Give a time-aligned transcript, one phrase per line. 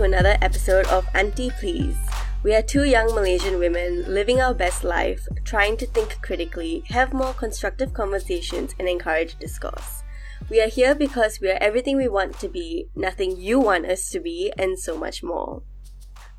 [0.00, 1.98] to another episode of Auntie Please.
[2.42, 7.12] We are two young Malaysian women living our best life, trying to think critically, have
[7.12, 10.02] more constructive conversations, and encourage discourse.
[10.48, 14.08] We are here because we are everything we want to be, nothing you want us
[14.12, 15.64] to be, and so much more.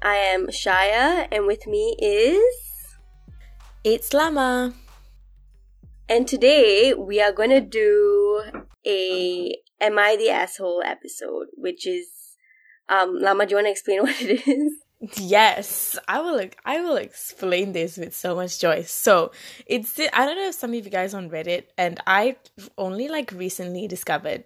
[0.01, 2.97] I am Shaya, and with me is.
[3.83, 4.73] It's Lama.
[6.09, 8.41] And today we are going to do
[8.87, 12.20] a Am I the Asshole episode, which is.
[12.91, 14.73] Um, Lama, do you want to explain what it is?
[15.17, 16.47] Yes, I will.
[16.63, 18.83] I will explain this with so much joy.
[18.83, 19.31] So
[19.65, 19.99] it's.
[19.99, 22.35] I don't know if some of you guys on Reddit, and I
[22.77, 24.43] only like recently discovered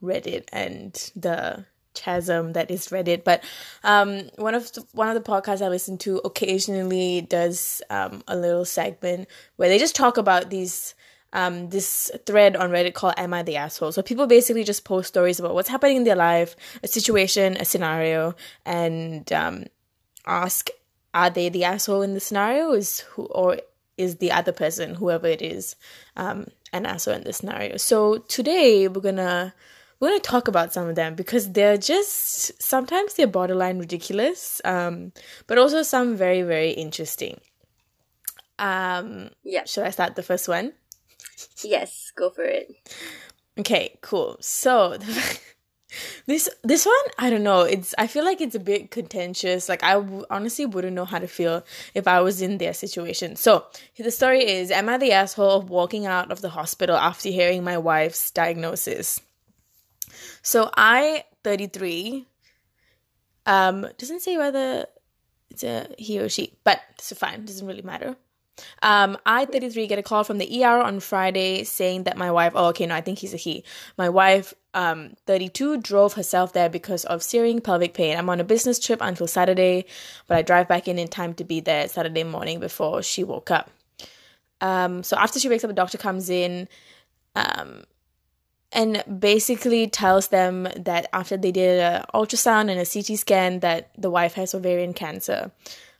[0.00, 3.24] Reddit and the chasm that is Reddit.
[3.24, 3.42] But
[3.82, 8.36] um, one of the, one of the podcasts I listen to occasionally does um, a
[8.36, 10.94] little segment where they just talk about these
[11.32, 13.92] um, this thread on Reddit called Am I the Asshole?
[13.92, 17.64] So people basically just post stories about what's happening in their life, a situation, a
[17.64, 19.64] scenario, and um,
[20.26, 20.70] ask,
[21.14, 22.72] are they the asshole in the scenario?
[22.72, 23.58] Is who or
[23.96, 25.76] is the other person, whoever it is,
[26.16, 27.76] um, an asshole in the scenario?
[27.76, 29.54] So today we're gonna
[29.98, 35.12] we're gonna talk about some of them because they're just sometimes they're borderline ridiculous, um,
[35.46, 37.40] but also some very very interesting.
[38.58, 39.64] Um, Yeah.
[39.64, 40.72] Should I start the first one?
[41.62, 42.70] Yes, go for it.
[43.58, 44.36] Okay, cool.
[44.40, 44.96] So
[46.26, 47.62] this this one, I don't know.
[47.62, 49.68] It's I feel like it's a bit contentious.
[49.68, 53.36] Like I w- honestly wouldn't know how to feel if I was in their situation.
[53.36, 53.66] So
[53.98, 57.64] the story is: Am I the asshole of walking out of the hospital after hearing
[57.64, 59.20] my wife's diagnosis?
[60.42, 62.26] So I, thirty three,
[63.46, 64.86] um, doesn't say whether
[65.50, 67.44] it's a he or she, but it's fine.
[67.44, 68.16] Doesn't really matter.
[68.82, 72.52] Um, I, 33, get a call from the ER on Friday saying that my wife,
[72.54, 73.64] oh, okay, no, I think he's a he.
[73.98, 78.16] My wife, um, 32, drove herself there because of searing pelvic pain.
[78.16, 79.86] I'm on a business trip until Saturday,
[80.26, 83.50] but I drive back in in time to be there Saturday morning before she woke
[83.50, 83.70] up.
[84.60, 86.68] Um, so after she wakes up, the doctor comes in,
[87.34, 87.84] um,
[88.72, 93.90] and basically tells them that after they did an ultrasound and a CT scan that
[93.98, 95.50] the wife has ovarian cancer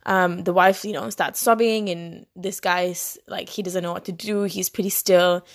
[0.05, 4.05] um, the wife, you know, starts sobbing, and this guy's like, he doesn't know what
[4.05, 4.43] to do.
[4.43, 5.45] He's pretty still.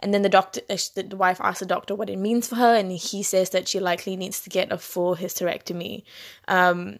[0.00, 2.74] And then the doctor, uh, the wife asks the doctor what it means for her,
[2.76, 6.04] and he says that she likely needs to get a full hysterectomy.
[6.46, 6.98] Um,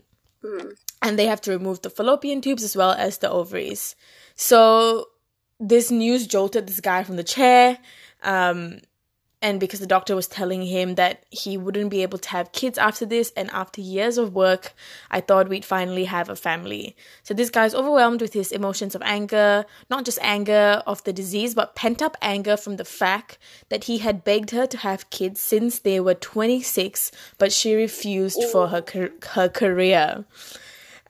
[1.02, 3.94] And they have to remove the fallopian tubes as well as the ovaries.
[4.34, 5.06] So
[5.60, 7.78] this news jolted this guy from the chair.
[8.22, 8.80] Um,
[9.40, 12.76] and because the doctor was telling him that he wouldn't be able to have kids
[12.78, 14.72] after this and after years of work
[15.10, 19.02] i thought we'd finally have a family so this guy's overwhelmed with his emotions of
[19.02, 23.38] anger not just anger of the disease but pent up anger from the fact
[23.68, 28.42] that he had begged her to have kids since they were 26 but she refused
[28.52, 28.84] for her
[29.34, 30.24] her career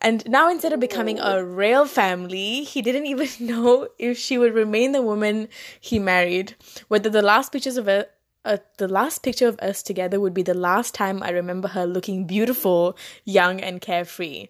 [0.01, 4.55] and now, instead of becoming a real family, he didn't even know if she would
[4.55, 5.49] remain the woman
[5.81, 6.55] he married.
[6.87, 8.07] Whether the last pictures of her,
[8.45, 11.87] uh, the last picture of us together would be the last time I remember her
[11.87, 14.49] looking beautiful, young, and carefree.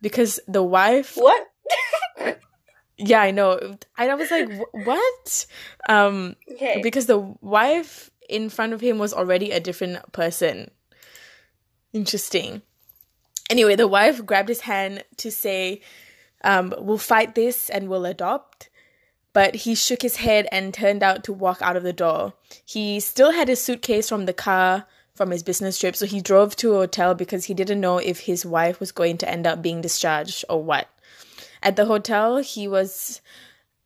[0.00, 1.46] Because the wife, What?
[2.98, 3.58] yeah, I know.
[3.96, 5.46] And I was like, what?
[5.88, 6.80] Um, Okay.
[6.82, 10.70] because the wife in front of him was already a different person.
[11.92, 12.62] Interesting.
[13.50, 15.80] Anyway, the wife grabbed his hand to say,
[16.44, 18.67] um, We'll fight this and we'll adopt.
[19.38, 22.32] But he shook his head and turned out to walk out of the door.
[22.64, 24.84] He still had his suitcase from the car
[25.14, 28.18] from his business trip, so he drove to a hotel because he didn't know if
[28.18, 30.88] his wife was going to end up being discharged or what.
[31.62, 33.20] At the hotel, he was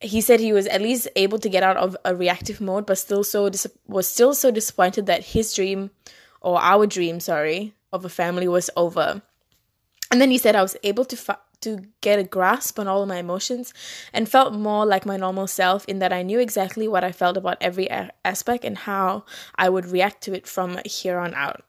[0.00, 2.96] he said he was at least able to get out of a reactive mode, but
[2.96, 5.90] still so dis- was still so disappointed that his dream,
[6.40, 9.20] or our dream, sorry, of a family was over.
[10.10, 13.03] And then he said I was able to fa- to get a grasp on all
[13.03, 13.73] of my emotions
[14.12, 17.37] and felt more like my normal self in that I knew exactly what I felt
[17.37, 17.88] about every
[18.25, 19.25] aspect and how
[19.56, 21.64] I would react to it from here on out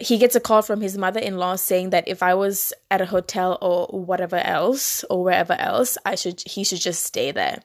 [0.00, 3.58] he gets a call from his mother-in-law saying that if I was at a hotel
[3.60, 7.62] or whatever else or wherever else, I should he should just stay there.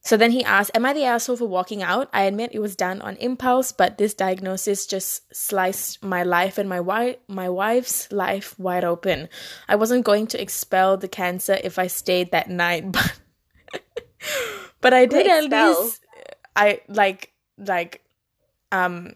[0.00, 2.76] So then he asked, "Am I the asshole for walking out?" I admit it was
[2.76, 8.10] done on impulse, but this diagnosis just sliced my life and my wife my wife's
[8.12, 9.28] life wide open.
[9.68, 13.18] I wasn't going to expel the cancer if I stayed that night, but
[14.80, 16.04] but I did at least
[16.54, 18.02] I like like
[18.72, 19.14] um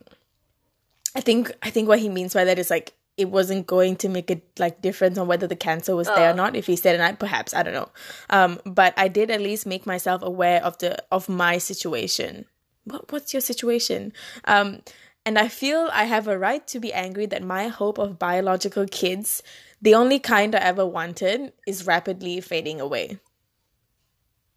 [1.15, 4.09] I think I think what he means by that is like it wasn't going to
[4.09, 6.37] make a like difference on whether the cancer was there or Oh.
[6.37, 7.91] not if he said and I perhaps I don't know.
[8.31, 12.47] Um but I did at least make myself aware of the of my situation.
[12.85, 14.13] What what's your situation?
[14.45, 14.83] Um
[15.25, 18.87] and I feel I have a right to be angry that my hope of biological
[18.87, 19.43] kids,
[19.81, 23.19] the only kind I ever wanted, is rapidly fading away.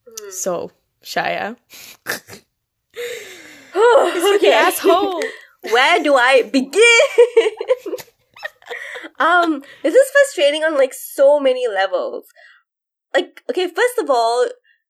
[0.07, 0.31] Mm.
[0.31, 0.71] So,
[1.03, 1.57] Shaya.
[3.75, 4.53] okay.
[4.53, 5.21] asshole.
[5.71, 7.95] Where do I begin?
[9.19, 12.25] um, this is frustrating on like so many levels.
[13.13, 14.47] Like, okay, first of all,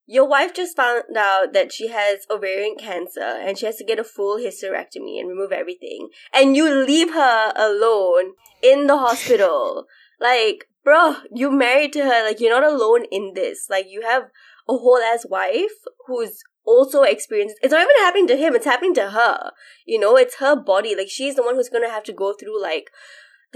[0.07, 3.99] your wife just found out that she has ovarian cancer and she has to get
[3.99, 6.09] a full hysterectomy and remove everything.
[6.33, 9.85] And you leave her alone in the hospital.
[10.19, 12.23] like, bro, you married to her.
[12.25, 13.67] Like, you're not alone in this.
[13.69, 14.23] Like, you have
[14.67, 18.93] a whole ass wife who's also experienced it's not even happening to him it's happening
[18.95, 19.51] to her
[19.85, 22.59] you know it's her body like she's the one who's gonna have to go through
[22.59, 22.89] like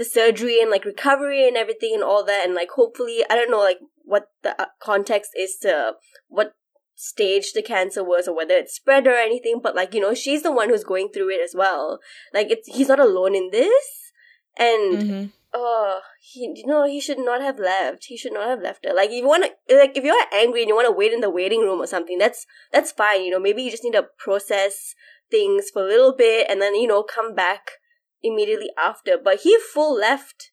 [0.00, 3.50] the surgery and like recovery and everything and all that and like hopefully i don't
[3.50, 5.92] know like what the uh, context is to
[6.28, 6.54] what
[6.94, 10.42] stage the cancer was or whether it's spread or anything but like you know she's
[10.42, 11.98] the one who's going through it as well
[12.32, 14.12] like it's he's not alone in this
[14.58, 18.04] and mm-hmm oh, he you know he should not have left.
[18.04, 18.94] He should not have left her.
[18.94, 21.20] Like if you want to, like if you're angry and you want to wait in
[21.20, 23.24] the waiting room or something, that's that's fine.
[23.24, 24.94] You know, maybe you just need to process
[25.28, 27.72] things for a little bit and then you know come back
[28.22, 29.16] immediately after.
[29.22, 30.50] But he full left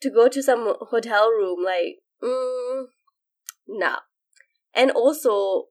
[0.00, 1.64] to go to some hotel room.
[1.64, 2.86] Like, mm,
[3.68, 4.00] nah.
[4.74, 5.66] And also,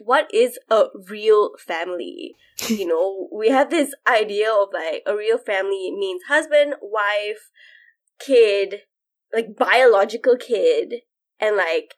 [0.00, 2.34] what is a real family?
[2.68, 7.50] you know, we have this idea of like a real family means husband, wife,
[8.18, 8.82] kid,
[9.32, 11.02] like biological kid,
[11.40, 11.94] and like,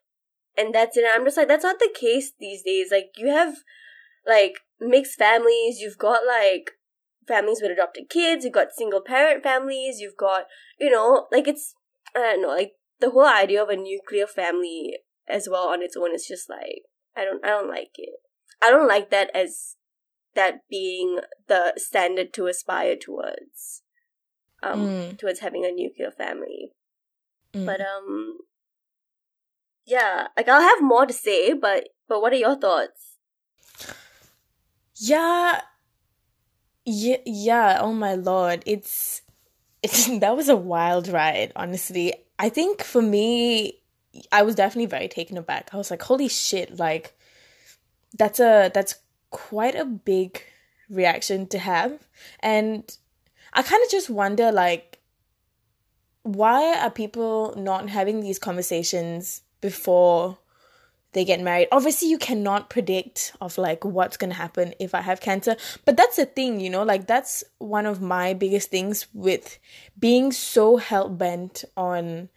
[0.57, 1.05] and that's it.
[1.11, 2.89] I'm just like, that's not the case these days.
[2.91, 3.59] Like, you have
[4.27, 6.73] like mixed families, you've got like
[7.27, 10.45] families with adopted kids, you've got single parent families, you've got,
[10.79, 11.75] you know, like it's,
[12.15, 15.97] I don't know, like the whole idea of a nuclear family as well on its
[15.97, 16.83] own is just like,
[17.17, 18.21] I don't, I don't like it.
[18.63, 19.77] I don't like that as
[20.35, 23.83] that being the standard to aspire towards
[24.63, 25.19] um mm.
[25.19, 26.73] towards having a nuclear family
[27.53, 27.67] mm.
[27.67, 28.39] but um
[29.87, 33.17] yeah like i'll have more to say but but what are your thoughts
[34.97, 35.63] yeah
[36.85, 39.23] yeah yeah oh my lord it's
[39.83, 42.15] it's that was a wild ride honestly.
[42.39, 43.81] I think for me
[44.33, 45.71] i was definitely very taken aback.
[45.73, 47.17] I was like holy shit like
[48.19, 48.97] that's a that's
[49.31, 50.43] quite a big
[50.89, 51.99] reaction to have.
[52.41, 52.85] And
[53.53, 54.99] I kind of just wonder like
[56.23, 60.39] why are people not having these conversations before
[61.13, 65.01] they get married obviously you cannot predict of like what's going to happen if i
[65.01, 69.07] have cancer but that's the thing you know like that's one of my biggest things
[69.13, 69.59] with
[69.99, 72.29] being so hell-bent on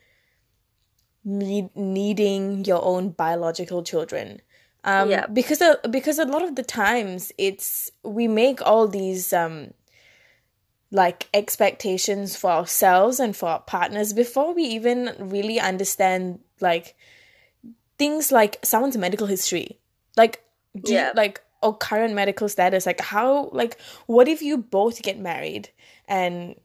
[1.23, 4.41] need, needing your own biological children
[4.83, 5.25] um yeah.
[5.27, 9.71] because of, because a lot of the times it's we make all these um
[10.91, 16.95] like expectations for ourselves and for our partners before we even really understand like
[17.97, 19.79] things like someone's medical history
[20.17, 20.43] like
[20.85, 21.07] yeah.
[21.07, 25.69] You, like or current medical status like how like what if you both get married
[26.07, 26.55] and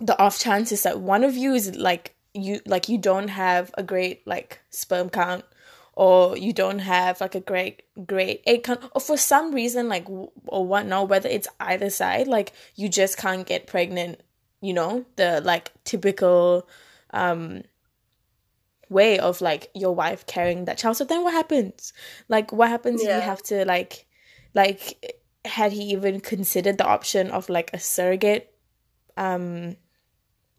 [0.00, 3.70] the off chance is that one of you is like you like you don't have
[3.78, 5.44] a great like sperm count
[5.94, 10.06] or you don't have like a great great egg count or for some reason like
[10.08, 14.20] or whatnot whether it's either side like you just can't get pregnant
[14.60, 16.68] you know the like typical
[17.14, 17.62] um
[18.88, 21.92] way of like your wife carrying that child so then what happens
[22.28, 23.10] like what happens yeah.
[23.10, 24.06] if you have to like
[24.54, 28.54] like had he even considered the option of like a surrogate
[29.16, 29.76] um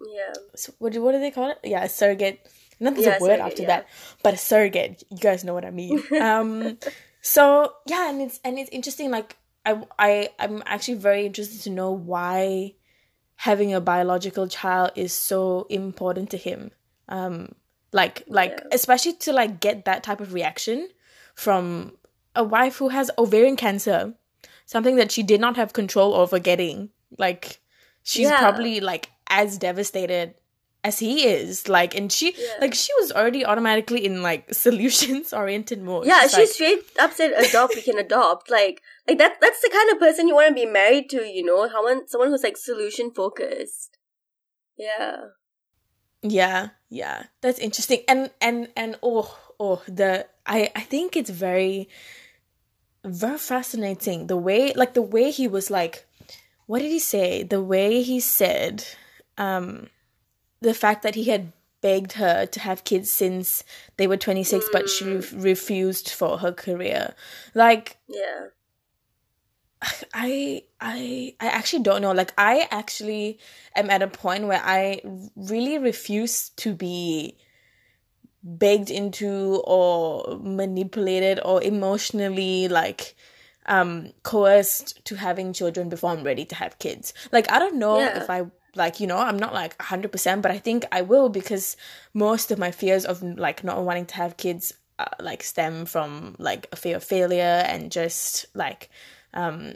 [0.05, 2.47] yeah so what do, what do they call it yeah a surrogate
[2.79, 3.67] not there's yeah, a word after yeah.
[3.67, 3.87] that,
[4.23, 5.03] but a surrogate.
[5.09, 6.01] You guys know what I mean.
[6.21, 6.77] um,
[7.21, 9.09] so yeah, and it's and it's interesting.
[9.09, 12.75] Like I I I'm actually very interested to know why
[13.35, 16.71] having a biological child is so important to him.
[17.09, 17.53] Um,
[17.91, 18.67] like like yeah.
[18.71, 20.89] especially to like get that type of reaction
[21.35, 21.93] from
[22.35, 24.13] a wife who has ovarian cancer,
[24.65, 26.89] something that she did not have control over getting.
[27.17, 27.59] Like
[28.03, 28.39] she's yeah.
[28.39, 30.35] probably like as devastated
[30.83, 32.53] as he is like and she yeah.
[32.61, 37.11] like she was already automatically in like solutions oriented mode yeah she's, like, straight up
[37.11, 40.47] said adopt we can adopt like like that that's the kind of person you want
[40.47, 43.97] to be married to you know someone someone who's like solution focused
[44.77, 45.17] yeah
[46.21, 47.23] yeah yeah.
[47.41, 48.01] That's interesting.
[48.07, 51.89] And and and oh oh the i i think it's very
[53.03, 54.27] very fascinating.
[54.27, 56.05] The way like the way he was like
[56.65, 57.43] what did he say?
[57.43, 58.85] The way he said
[59.37, 59.87] um
[60.61, 63.63] the fact that he had begged her to have kids since
[63.97, 64.69] they were 26 mm.
[64.73, 67.13] but she re- refused for her career.
[67.53, 68.47] Like yeah
[70.13, 72.11] I I I actually don't know.
[72.11, 73.39] Like I actually
[73.75, 75.01] am at a point where I
[75.35, 77.37] really refuse to be
[78.43, 83.15] begged into or manipulated or emotionally like
[83.65, 87.13] um coerced to having children before I'm ready to have kids.
[87.31, 88.23] Like I don't know Yeah.
[88.23, 91.75] if I like you know I'm not like 100% but I think I will because
[92.13, 96.35] most of my fears of like not wanting to have kids uh, like stem from
[96.39, 98.89] like a fear of failure and just like
[99.33, 99.73] um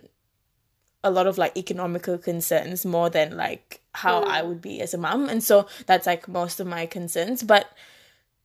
[1.03, 4.98] a lot of like economical concerns more than like how I would be as a
[4.98, 7.43] mom and so that's like most of my concerns.
[7.43, 7.67] But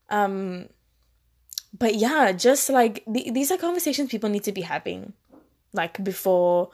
[0.08, 0.68] um
[1.78, 5.12] but yeah just like th- these are conversations people need to be having
[5.72, 6.70] like before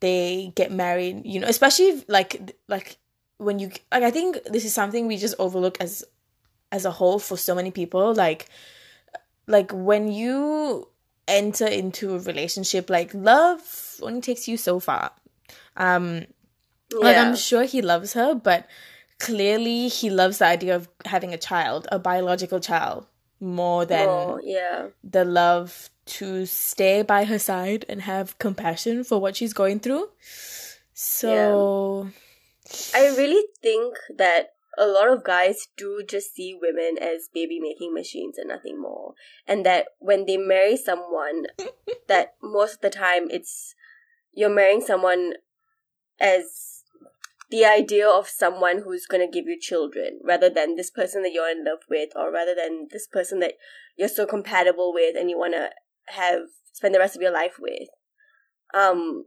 [0.00, 2.96] they get married you know especially if, like like
[3.38, 6.04] when you like i think this is something we just overlook as
[6.72, 8.14] as a whole for so many people.
[8.14, 8.48] Like
[9.46, 10.88] like when you
[11.28, 15.12] enter into a relationship like love only takes you so far.
[15.76, 16.26] Um
[16.92, 18.66] like i'm sure he loves her but
[19.18, 23.06] clearly he loves the idea of having a child a biological child
[23.40, 24.88] more than Oh, yeah.
[25.02, 30.08] the love to stay by her side and have compassion for what she's going through.
[30.94, 32.08] So
[32.94, 37.94] I really think that a lot of guys do just see women as baby making
[37.94, 39.14] machines and nothing more.
[39.46, 41.46] And that when they marry someone,
[42.08, 43.74] that most of the time it's
[44.32, 45.34] you're marrying someone
[46.20, 46.82] as
[47.50, 51.32] the idea of someone who's going to give you children rather than this person that
[51.32, 53.54] you're in love with or rather than this person that
[53.96, 55.70] you're so compatible with and you want to
[56.08, 56.40] have
[56.72, 57.88] spend the rest of your life with
[58.74, 59.24] um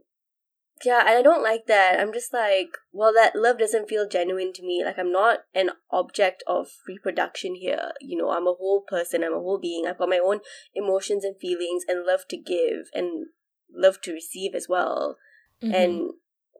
[0.84, 1.98] yeah, and I don't like that.
[2.00, 4.82] I'm just like, well, that love doesn't feel genuine to me.
[4.84, 7.92] Like, I'm not an object of reproduction here.
[8.00, 9.86] You know, I'm a whole person, I'm a whole being.
[9.86, 10.40] I've got my own
[10.74, 13.26] emotions and feelings and love to give and
[13.74, 15.16] love to receive as well.
[15.62, 15.74] mhm.
[15.74, 16.10] And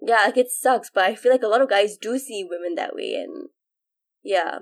[0.03, 2.75] yeah, like, it sucks, but I feel like a lot of guys do see women
[2.75, 3.15] that way.
[3.15, 3.49] And
[4.23, 4.61] yeah,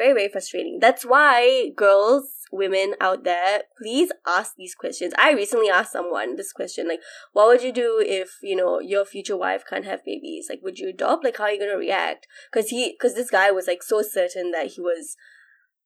[0.00, 0.78] very, very frustrating.
[0.80, 5.12] That's why girls, women out there, please ask these questions.
[5.18, 7.00] I recently asked someone this question, like,
[7.32, 10.46] what would you do if you know your future wife can't have babies?
[10.48, 11.22] Like would you adopt?
[11.24, 12.26] Like how are you gonna react?
[12.50, 15.16] Because he because this guy was like so certain that he was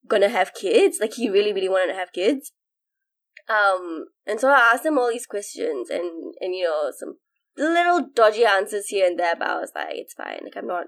[0.06, 0.98] gonna have kids.
[1.00, 2.52] Like he really really wanted to have kids.
[3.48, 7.16] Um and so i asked him all these questions and and you know some
[7.58, 10.40] little dodgy answers here and there but i was like it's fine.
[10.44, 10.86] Like i'm not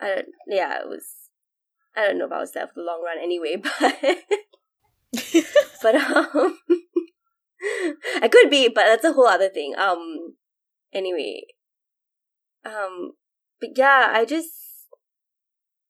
[0.00, 1.19] i don't yeah it was
[1.96, 3.96] i don't know if i was there for the long run anyway but
[5.82, 6.58] but um
[8.22, 9.74] I could be, but that's a whole other thing.
[9.76, 10.34] Um
[10.94, 11.42] anyway.
[12.64, 13.12] Um
[13.60, 14.48] but yeah, I just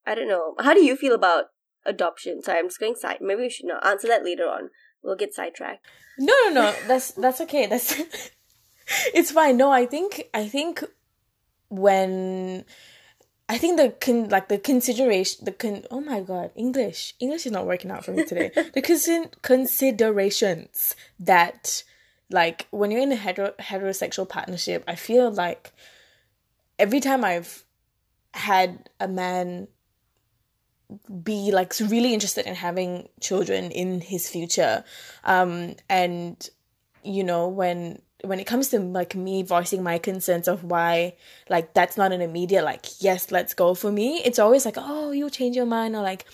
[0.05, 0.55] I don't know.
[0.59, 1.45] How do you feel about
[1.85, 2.41] adoption?
[2.41, 4.69] Sorry, I'm just going side maybe we should not answer that later on.
[5.03, 5.85] We'll get sidetracked.
[6.19, 7.95] no no no that's that's okay that's
[9.13, 10.83] it's fine no i think i think
[11.69, 12.65] when
[13.51, 17.13] i think the con like the consideration the con oh my god english.
[17.19, 18.49] English is not working out for me today.
[18.73, 21.83] The consi- considerations that
[22.29, 25.73] like when you're in a hetero- heterosexual partnership i feel like
[26.79, 27.63] every time i've
[28.33, 29.67] had a man
[31.23, 34.83] be like really interested in having children in his future
[35.23, 36.49] um and
[37.03, 41.13] you know when when it comes to like me voicing my concerns of why
[41.49, 45.11] like that's not an immediate like yes let's go for me it's always like oh
[45.11, 46.25] you'll change your mind or like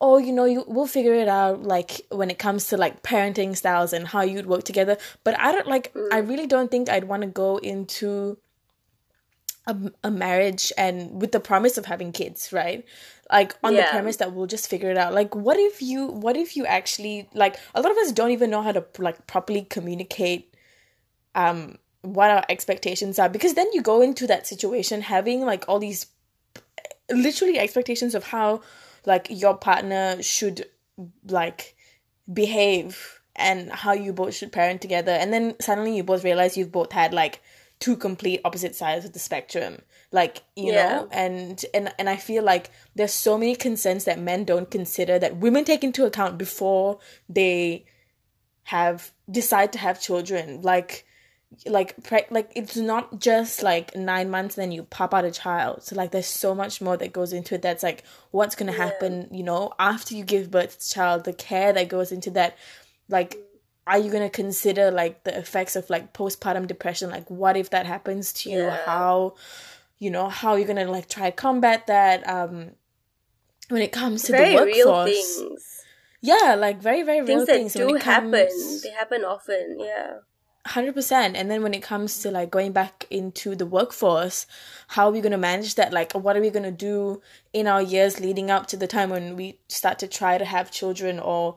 [0.00, 3.56] oh you know you we'll figure it out like when it comes to like parenting
[3.56, 4.98] styles and how you'd work together.
[5.24, 6.28] But i don't like i mm.
[6.28, 8.36] really don't think i'd want to go into
[9.66, 12.84] a, a marriage and with the promise of having kids right?
[13.30, 15.14] Like on the premise that we'll just figure it out.
[15.14, 18.50] Like what if you what if you actually like a lot of us don't even
[18.50, 20.51] know how to like properly communicate
[21.34, 23.28] um what our expectations are.
[23.28, 26.06] Because then you go into that situation having like all these
[27.10, 28.60] literally expectations of how
[29.06, 30.66] like your partner should
[31.28, 31.76] like
[32.32, 35.12] behave and how you both should parent together.
[35.12, 37.40] And then suddenly you both realize you've both had like
[37.80, 39.78] two complete opposite sides of the spectrum.
[40.10, 40.88] Like you Yeah.
[41.00, 45.18] know and and and i feel like there's so many concerns that men don't consider
[45.18, 46.98] that women take into account before
[47.30, 47.86] they
[48.64, 50.60] have decide to have children.
[50.62, 51.06] Like
[51.66, 55.82] like pre- like it's not just like nine months then you pop out a child
[55.82, 59.28] so like there's so much more that goes into it that's like what's gonna happen
[59.30, 62.56] you know after you give birth to the child the care that goes into that
[63.08, 63.36] like
[63.86, 67.84] are you gonna consider like the effects of like postpartum depression like what if that
[67.86, 68.84] happens to you Yeah.
[68.86, 69.34] how
[69.98, 72.70] you know how you're gonna like try to combat that um
[73.68, 75.84] when it comes to Very the real workforce things.
[76.20, 78.48] yeah like very very real Things that things when do it happen.
[78.82, 80.14] They happen often, yeah.
[80.66, 84.46] 100% and then when it comes to like going back into the workforce
[84.88, 85.92] how are we going to manage that?
[85.92, 87.20] Like what are we going to do
[87.52, 90.70] in our years leading up to the time when we start to try to have
[90.70, 91.56] children or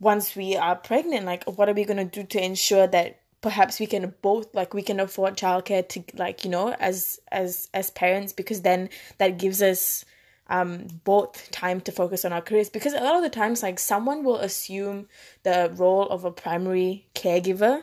[0.00, 1.26] once we are pregnant?
[1.26, 4.72] Like what are we going to do to ensure that perhaps we can both like
[4.72, 8.32] we can afford childcare to like you know as as as parents?
[8.32, 8.88] Because then
[9.18, 10.04] that gives us
[10.48, 12.70] um both time to focus on our careers.
[12.70, 15.08] Because a lot of the times like someone will assume
[15.42, 17.82] the role of a primary caregiver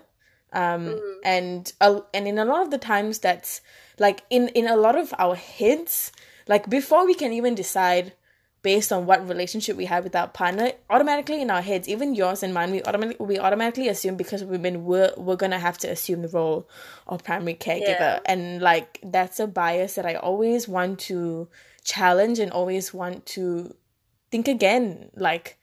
[0.54, 1.14] um mm.
[1.24, 3.62] and uh, and in a lot of the times that's
[4.00, 6.12] like in in a lot of our heads
[6.48, 8.14] like before we can even decide
[8.64, 12.44] based on what relationship we have with our partner automatically in our heads even yours
[12.44, 16.22] and mine we automatically we automatically assume because women we're, we're gonna have to assume
[16.22, 16.70] the role
[17.08, 18.20] of primary caregiver yeah.
[18.26, 21.48] and like that's a bias that i always want to
[21.84, 23.74] challenge and always want to
[24.30, 25.58] think again like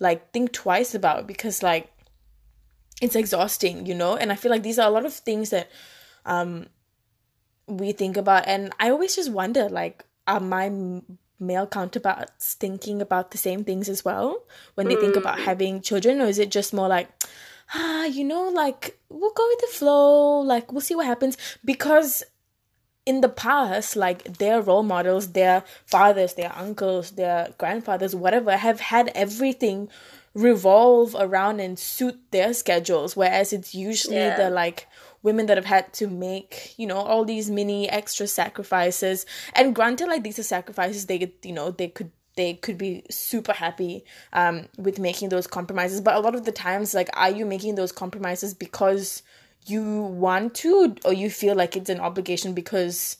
[0.00, 1.92] like think twice about because like
[3.00, 5.70] it's exhausting you know and i feel like these are a lot of things that
[6.26, 6.66] um
[7.66, 10.70] we think about and i always just wonder like are my
[11.38, 15.00] male counterparts thinking about the same things as well when they mm.
[15.00, 15.44] think about mm.
[15.44, 17.08] having children or is it just more like
[17.74, 22.22] ah you know like we'll go with the flow like we'll see what happens because
[23.06, 28.80] in the past like their role models their fathers their uncles their grandfathers whatever have
[28.80, 29.88] had everything
[30.34, 34.36] revolve around and suit their schedules whereas it's usually yeah.
[34.36, 34.86] the like
[35.22, 40.06] women that have had to make you know all these mini extra sacrifices and granted
[40.06, 44.04] like these are sacrifices they get you know they could they could be super happy
[44.32, 47.74] um with making those compromises but a lot of the times like are you making
[47.74, 49.22] those compromises because
[49.66, 53.16] you want to or you feel like it's an obligation because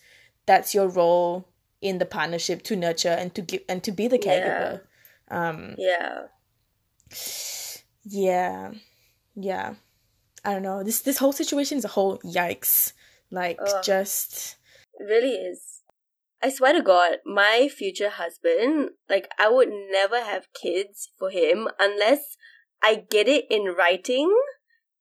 [0.47, 1.47] that's your role
[1.81, 4.80] in the partnership to nurture and to give and to be the caregiver
[5.30, 5.49] yeah.
[5.49, 6.23] um yeah
[8.04, 8.73] yeah
[9.34, 9.75] yeah
[10.44, 10.82] I don't know.
[10.82, 12.92] This this whole situation is a whole yikes.
[13.30, 13.82] Like Ugh.
[13.84, 14.56] just
[14.99, 15.82] it really is.
[16.42, 21.68] I swear to God, my future husband, like I would never have kids for him
[21.78, 22.36] unless
[22.82, 24.34] I get it in writing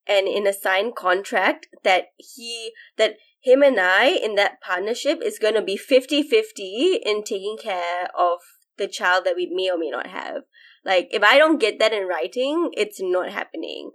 [0.06, 5.40] and in a signed contract that he that him and I in that partnership is
[5.40, 8.40] going to be 50-50 in taking care of
[8.78, 10.44] the child that we may or may not have.
[10.90, 13.92] Like if I don't get that in writing, it's not happening.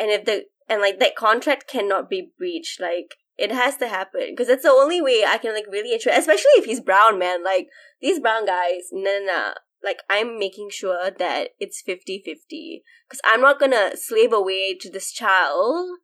[0.00, 4.28] And if the and like that contract cannot be breached like it has to happen.
[4.30, 7.44] Because that's the only way i can like really ensure especially if he's brown man.
[7.44, 7.68] Like
[8.00, 9.52] these brown guys nah, nah,
[9.84, 14.90] like i'm making sure that it's 50 50 because i'm not gonna slave away to
[14.90, 15.98] this child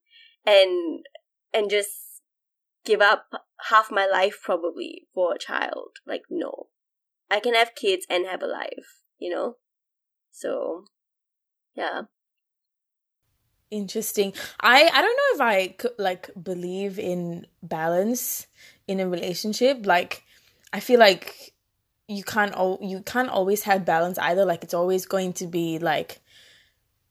[0.44, 1.06] and
[1.54, 2.20] and just
[2.84, 3.28] give up
[3.70, 5.92] half my life probably for a child.
[6.06, 6.66] Like no.
[7.30, 9.56] I can have kids and have a life you know
[10.34, 10.84] so
[11.74, 12.02] yeah
[13.74, 14.32] Interesting.
[14.60, 18.46] I I don't know if I could like believe in balance
[18.86, 19.84] in a relationship.
[19.84, 20.22] Like
[20.72, 21.54] I feel like
[22.06, 24.44] you can't al- you can't always have balance either.
[24.44, 26.20] Like it's always going to be like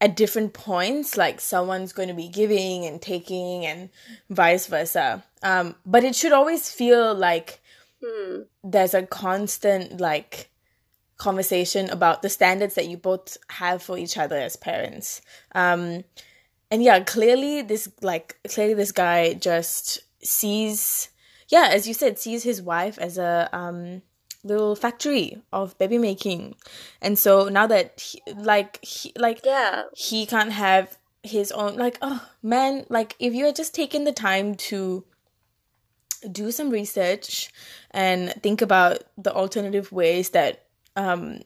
[0.00, 3.90] at different points like someone's going to be giving and taking and
[4.30, 5.22] vice versa.
[5.42, 7.60] Um but it should always feel like
[8.02, 8.42] hmm.
[8.62, 10.48] there's a constant like
[11.16, 15.20] conversation about the standards that you both have for each other as parents.
[15.54, 16.04] Um
[16.70, 21.08] and yeah clearly this like clearly this guy just sees
[21.48, 24.02] yeah as you said sees his wife as a um
[24.42, 26.54] little factory of baby making
[27.00, 31.96] and so now that he, like he, like yeah he can't have his own like
[32.02, 35.04] oh man like if you had just taken the time to
[36.30, 37.50] do some research
[37.90, 40.63] and think about the alternative ways that
[40.96, 41.40] um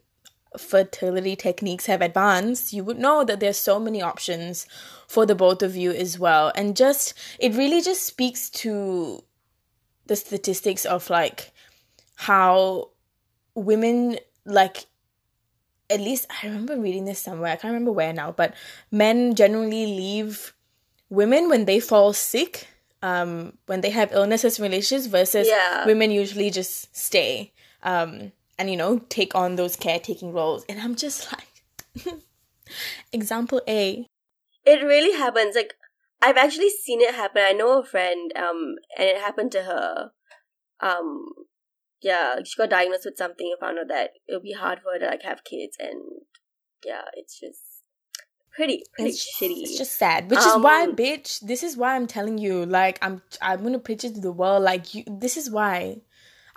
[0.57, 4.67] fertility techniques have advanced, you would know that there's so many options
[5.07, 6.53] for the both of you as well.
[6.55, 9.23] And just it really just speaks to
[10.07, 11.53] the statistics of like
[12.17, 12.91] how
[13.55, 14.87] women like
[15.91, 17.53] at least I remember reading this somewhere.
[17.53, 18.55] I can't remember where now, but
[18.91, 20.55] men generally leave
[21.09, 22.69] women when they fall sick,
[23.03, 25.87] um, when they have illnesses in relationships versus yeah.
[25.87, 27.53] women usually just stay.
[27.83, 32.15] Um, and you know take on those caretaking roles and i'm just like
[33.13, 34.07] example a
[34.65, 35.75] it really happens like
[36.21, 40.11] i've actually seen it happen i know a friend um and it happened to her
[40.81, 41.27] um
[42.03, 44.99] yeah she got diagnosed with something and found out that it'll be hard for her
[44.99, 46.03] to like have kids and
[46.85, 47.79] yeah it's just
[48.59, 49.63] pretty pretty it's shitty.
[49.63, 51.41] It's just sad, which um, is why, bitch.
[51.41, 52.67] This is why I'm telling you.
[52.67, 54.65] Like, I'm I'm gonna pitch it to the world.
[54.65, 55.05] Like, you.
[55.07, 56.01] This is why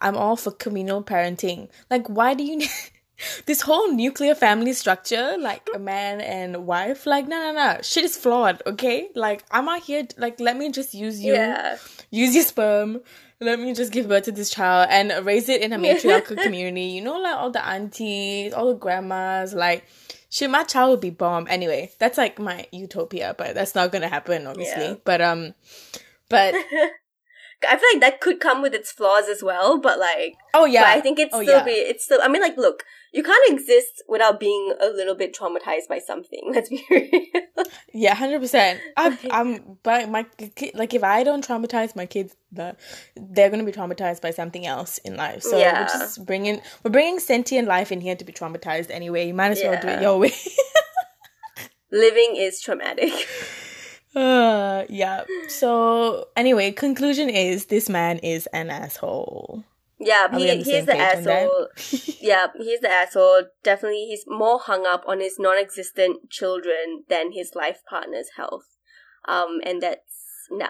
[0.01, 1.69] I'm all for communal parenting.
[1.89, 2.69] Like, why do you need,
[3.45, 8.03] this whole nuclear family structure, like a man and wife, like no, no, no, shit
[8.03, 8.61] is flawed.
[8.65, 11.77] Okay, like I'm out here, like let me just use you, Yeah.
[12.09, 13.01] use your sperm.
[13.39, 16.83] Let me just give birth to this child and raise it in a matriarchal community.
[16.83, 19.83] You know, like all the aunties, all the grandmas, like
[20.29, 21.47] shit, my child would be bomb.
[21.49, 24.83] Anyway, that's like my utopia, but that's not gonna happen, obviously.
[24.89, 24.95] Yeah.
[25.03, 25.55] But um,
[26.29, 26.53] but
[27.67, 30.81] I feel like that could come with its flaws as well, but like, oh yeah,
[30.81, 31.63] but I think it's Oh, still yeah.
[31.63, 35.35] be, it's still, I mean, like, look, you can't exist without being a little bit
[35.35, 36.41] traumatized by something.
[36.53, 37.65] Let's be real.
[37.93, 38.79] Yeah, hundred percent.
[38.97, 40.25] I'm, I'm, but my
[40.73, 42.75] like if I don't traumatize my kids, the
[43.15, 45.43] they're gonna be traumatized by something else in life.
[45.43, 45.79] So Yeah.
[45.81, 49.27] we're just bringing, we're bringing sentient life in here to be traumatized anyway.
[49.27, 50.33] You might as well do it your way.
[51.91, 53.11] Living is traumatic.
[54.15, 55.23] Uh, yeah.
[55.47, 59.63] So anyway, conclusion is this man is an asshole.
[60.03, 61.43] Yeah, he, the he's the page on that?
[61.43, 61.67] asshole.
[62.21, 63.43] yeah, he's the asshole.
[63.63, 68.65] Definitely, he's more hung up on his non-existent children than his life partner's health.
[69.27, 70.67] Um, and that's no,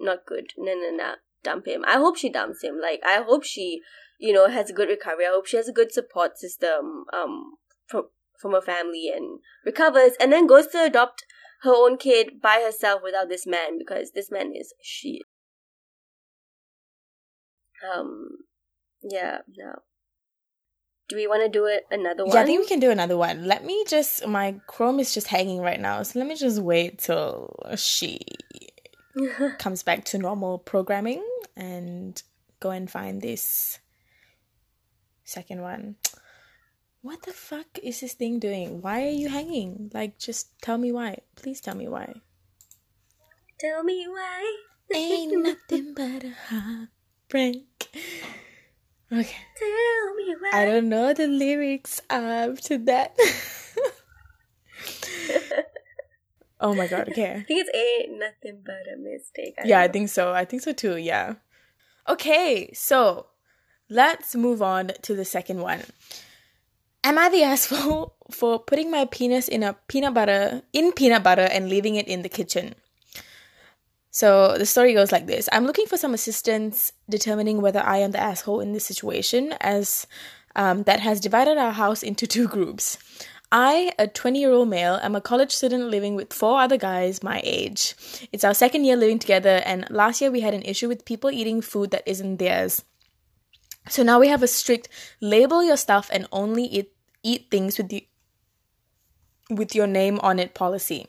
[0.00, 0.52] not good.
[0.58, 1.14] No, no, no.
[1.44, 1.84] Dump him.
[1.86, 2.78] I hope she dumps him.
[2.82, 3.80] Like, I hope she,
[4.18, 5.26] you know, has a good recovery.
[5.26, 7.04] I hope she has a good support system.
[7.12, 7.54] Um,
[7.86, 8.08] from
[8.40, 11.24] from her family and recovers, and then goes to adopt
[11.62, 15.22] her own kid by herself without this man because this man is shit.
[17.82, 18.28] Um,
[19.02, 19.74] yeah, no.
[21.08, 22.34] Do we want to do it another one?
[22.34, 23.44] Yeah, I think we can do another one.
[23.44, 26.98] Let me just, my Chrome is just hanging right now, so let me just wait
[26.98, 28.20] till she
[29.58, 31.24] comes back to normal programming
[31.56, 32.22] and
[32.60, 33.78] go and find this
[35.24, 35.96] second one.
[37.02, 38.80] What the fuck is this thing doing?
[38.80, 39.90] Why are you hanging?
[39.92, 41.18] Like, just tell me why.
[41.34, 42.14] Please tell me why.
[43.58, 44.56] Tell me why.
[44.94, 47.90] Ain't nothing but a heartbreak.
[49.10, 49.36] Okay.
[49.58, 50.50] Tell me why.
[50.54, 53.16] I don't know the lyrics up to that.
[56.60, 57.32] oh my god, okay.
[57.32, 59.54] I think it's ain't nothing but a mistake.
[59.64, 59.92] Yeah, I don't know.
[59.92, 60.32] think so.
[60.32, 61.34] I think so too, yeah.
[62.08, 63.26] Okay, so
[63.90, 65.82] let's move on to the second one.
[67.04, 71.48] Am I the asshole for putting my penis in a peanut butter in peanut butter
[71.50, 72.74] and leaving it in the kitchen?
[74.10, 75.48] So the story goes like this.
[75.52, 80.06] I'm looking for some assistance determining whether I am the asshole in this situation, as
[80.54, 82.98] um, that has divided our house into two groups.
[83.50, 87.22] I, a 20 year old male, am a college student living with four other guys
[87.22, 87.94] my age.
[88.32, 91.30] It's our second year living together, and last year we had an issue with people
[91.30, 92.82] eating food that isn't theirs.
[93.88, 94.88] So now we have a strict
[95.20, 96.91] label your stuff and only eat,
[97.22, 98.06] eat things with the
[99.50, 101.06] with your name on it policy.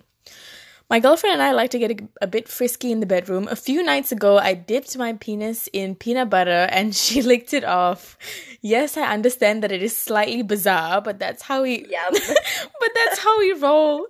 [0.90, 3.48] My girlfriend and I like to get a, a bit frisky in the bedroom.
[3.50, 7.64] A few nights ago, I dipped my penis in peanut butter and she licked it
[7.64, 8.18] off.
[8.62, 12.12] Yes, I understand that it is slightly bizarre, but that's how we Yum.
[12.14, 14.06] but that's how we roll.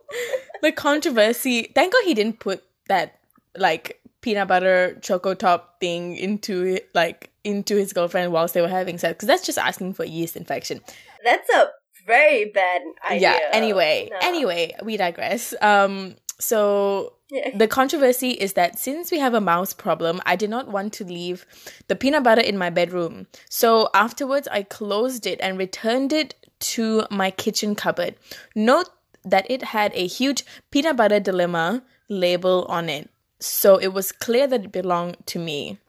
[0.61, 1.71] The controversy.
[1.73, 3.19] Thank God he didn't put that
[3.55, 8.97] like peanut butter choco top thing into like into his girlfriend whilst they were having
[8.97, 10.81] sex because that's just asking for yeast infection.
[11.23, 11.67] That's a
[12.05, 13.19] very bad idea.
[13.31, 13.39] Yeah.
[13.53, 14.17] Anyway, No.
[14.21, 15.53] anyway, we digress.
[15.61, 16.15] Um.
[16.39, 17.55] So Yeah.
[17.55, 21.03] the controversy is that since we have a mouse problem, I did not want to
[21.05, 21.45] leave
[21.87, 23.27] the peanut butter in my bedroom.
[23.49, 26.35] So afterwards, I closed it and returned it
[26.75, 28.15] to my kitchen cupboard.
[28.55, 28.89] Note
[29.23, 33.09] that it had a huge peanut butter dilemma label on it.
[33.39, 35.79] So it was clear that it belonged to me.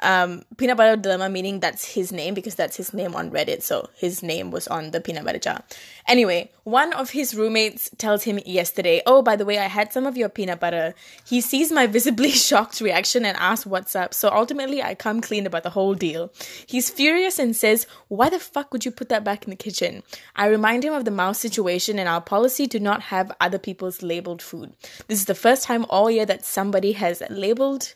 [0.00, 3.62] Um, peanut butter dilemma meaning that's his name because that's his name on Reddit.
[3.62, 5.62] So his name was on the peanut butter jar.
[6.08, 10.04] Anyway, one of his roommates tells him yesterday, Oh, by the way, I had some
[10.04, 10.94] of your peanut butter.
[11.24, 14.12] He sees my visibly shocked reaction and asks what's up.
[14.12, 16.32] So ultimately, I come clean about the whole deal.
[16.66, 20.02] He's furious and says, Why the fuck would you put that back in the kitchen?
[20.34, 24.02] I remind him of the mouse situation and our policy to not have other people's
[24.02, 24.74] labeled food.
[25.06, 27.94] This is the first time all year that somebody has labeled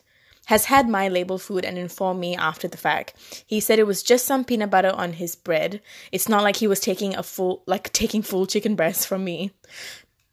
[0.49, 3.13] has had my label food and informed me after the fact.
[3.45, 5.79] He said it was just some peanut butter on his bread.
[6.11, 9.51] It's not like he was taking a full like taking full chicken breast from me.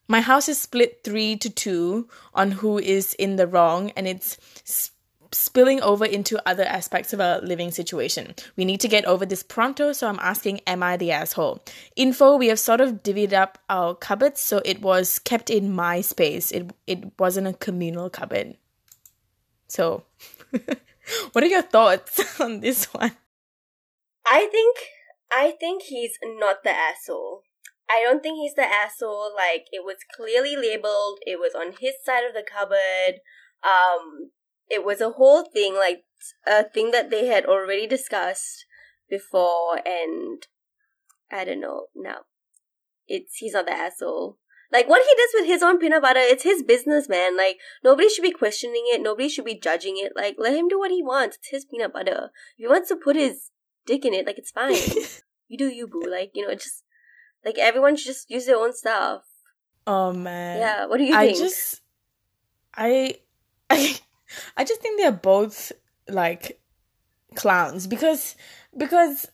[0.08, 4.38] My house is split 3 to 2 on who is in the wrong and it's
[4.64, 4.92] s-
[5.32, 8.34] spilling over into other aspects of our living situation.
[8.56, 11.62] We need to get over this pronto, so I'm asking am I the asshole?
[11.94, 16.00] Info we have sort of divvied up our cupboards so it was kept in my
[16.00, 16.52] space.
[16.52, 18.56] It it wasn't a communal cupboard.
[19.68, 20.04] So,
[21.32, 23.12] what are your thoughts on this one?
[24.26, 24.76] I think
[25.32, 27.42] I think he's not the asshole.
[27.88, 29.32] I don't think he's the asshole.
[29.34, 31.18] Like it was clearly labeled.
[31.26, 33.20] It was on his side of the cupboard.
[33.62, 34.30] Um,
[34.68, 36.04] it was a whole thing, like
[36.46, 38.66] a thing that they had already discussed.
[39.08, 40.46] before and
[41.30, 42.26] I don't know, now
[43.06, 44.38] it's he's not the asshole.
[44.76, 47.34] Like what he does with his own peanut butter, it's his business, man.
[47.34, 50.12] Like nobody should be questioning it, nobody should be judging it.
[50.14, 51.38] Like let him do what he wants.
[51.38, 52.30] It's his peanut butter.
[52.58, 53.50] If he wants to put his
[53.86, 54.74] dick in it, like it's fine.
[55.48, 56.04] you do you, boo.
[56.06, 56.84] Like, you know, just
[57.42, 59.22] like everyone should just use their own stuff.
[59.86, 60.58] Oh man.
[60.58, 60.84] Yeah.
[60.84, 61.38] What do you I think?
[61.38, 61.80] I just
[62.74, 63.14] I
[63.70, 63.98] I
[64.58, 65.72] I just think they're both
[66.06, 66.60] like
[67.34, 68.36] clowns because
[68.76, 69.26] because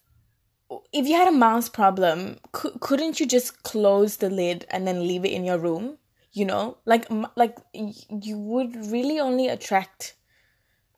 [0.92, 5.06] if you had a mouse problem, cou- couldn't you just close the lid and then
[5.06, 5.98] leave it in your room?
[6.32, 10.14] You know, like m- like y- you would really only attract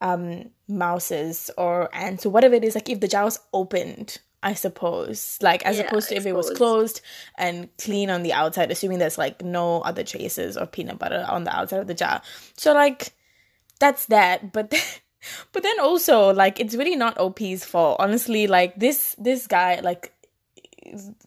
[0.00, 2.74] um mouses or ants or whatever it is.
[2.74, 5.38] Like if the jar was opened, I suppose.
[5.40, 7.00] Like as Yeah, opposed to if it was closed
[7.36, 11.44] and clean on the outside, assuming there's like no other traces of peanut butter on
[11.44, 12.22] the outside of the jar.
[12.56, 13.12] So like
[13.80, 14.52] that's that.
[14.52, 14.72] But
[15.52, 17.96] but then also like it's really not OP's fault.
[17.98, 20.12] Honestly, like this this guy like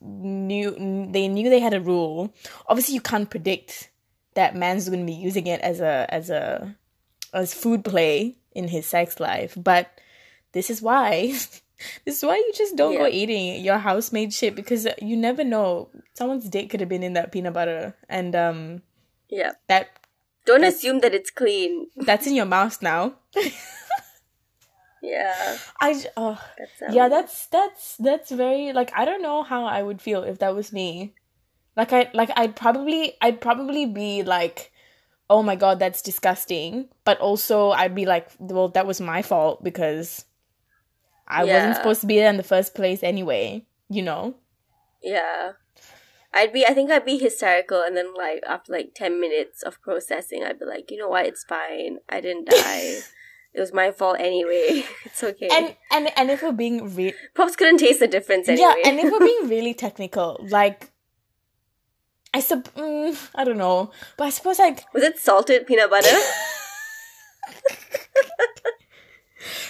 [0.02, 0.72] knew
[1.12, 2.34] they knew they had a rule.
[2.68, 3.90] Obviously, you can't predict
[4.36, 6.76] that man's going to be using it as a as a
[7.34, 10.00] as food play in his sex life, but
[10.52, 11.34] this is why.
[12.06, 15.90] This is why you just don't go eating your house-made shit because you never know.
[16.16, 18.82] Someone's dick could have been in that peanut butter, and um,
[19.30, 19.52] yeah.
[19.68, 19.90] that
[20.48, 21.86] Don't assume that it's clean.
[21.96, 23.14] that's in your mouth now.
[25.02, 25.58] Yeah.
[25.80, 26.42] i oh,
[26.92, 30.56] yeah, that's that's that's very like I don't know how I would feel if that
[30.56, 31.14] was me.
[31.76, 34.72] Like I like I'd probably I'd probably be like,
[35.30, 36.90] oh my god, that's disgusting.
[37.06, 40.26] But also I'd be like, well, that was my fault because
[41.28, 41.54] I Yeah.
[41.58, 43.66] wasn't supposed to be there in the first place anyway.
[43.90, 44.36] You know.
[45.04, 45.52] Yeah.
[46.34, 49.82] I'd be I think I'd be hysterical and then like after like ten minutes of
[49.82, 52.00] processing I'd be like, you know what, it's fine.
[52.10, 52.98] I didn't die.
[53.58, 54.86] It was my fault anyway.
[55.06, 55.50] It's okay.
[55.52, 58.72] And and and if we're being re- Pops couldn't taste the difference anyway.
[58.78, 60.92] yeah, and if we're being really technical, like.
[62.34, 66.16] I sub mm, I don't know, but I suppose like was it salted peanut butter?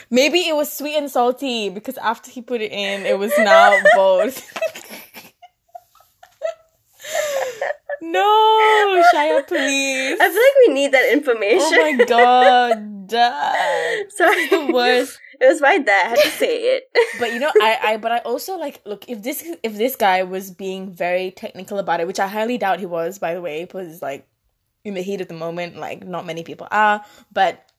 [0.10, 3.78] Maybe it was sweet and salty because after he put it in, it was now
[3.96, 4.42] both.
[8.02, 10.20] No, Shaya, please.
[10.20, 11.78] I feel like we need that information.
[11.80, 14.12] Oh my god, Dad.
[14.12, 14.48] Sorry.
[14.48, 15.20] the worst.
[15.40, 16.04] It was right there.
[16.04, 16.90] I had to say it.
[17.20, 20.24] But you know, I, I, but I also like look if this if this guy
[20.24, 23.64] was being very technical about it, which I highly doubt he was, by the way,
[23.64, 24.28] because like
[24.84, 27.06] in the heat of the moment, like not many people are.
[27.32, 27.70] But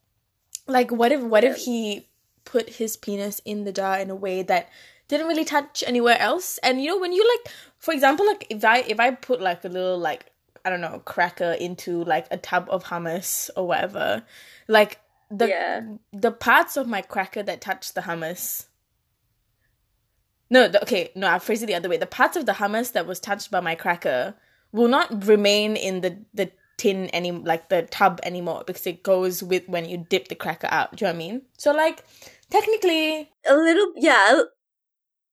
[0.67, 2.07] like, what if what if he
[2.45, 4.69] put his penis in the jar in a way that
[5.09, 6.59] didn't really touch anywhere else?
[6.63, 9.63] And you know, when you like, for example, like if I if I put like
[9.65, 10.31] a little like
[10.65, 14.23] I don't know cracker into like a tub of hummus or whatever,
[14.67, 14.99] like
[15.31, 15.81] the Yeah.
[16.11, 18.65] the parts of my cracker that touch the hummus.
[20.51, 21.97] No, the, okay, no, I phrase it the other way.
[21.97, 24.33] The parts of the hummus that was touched by my cracker
[24.71, 29.43] will not remain in the the tin any like the tub anymore because it goes
[29.43, 30.95] with when you dip the cracker out.
[30.95, 31.41] Do you know what I mean?
[31.57, 32.03] So like
[32.49, 34.41] technically, A little, yeah.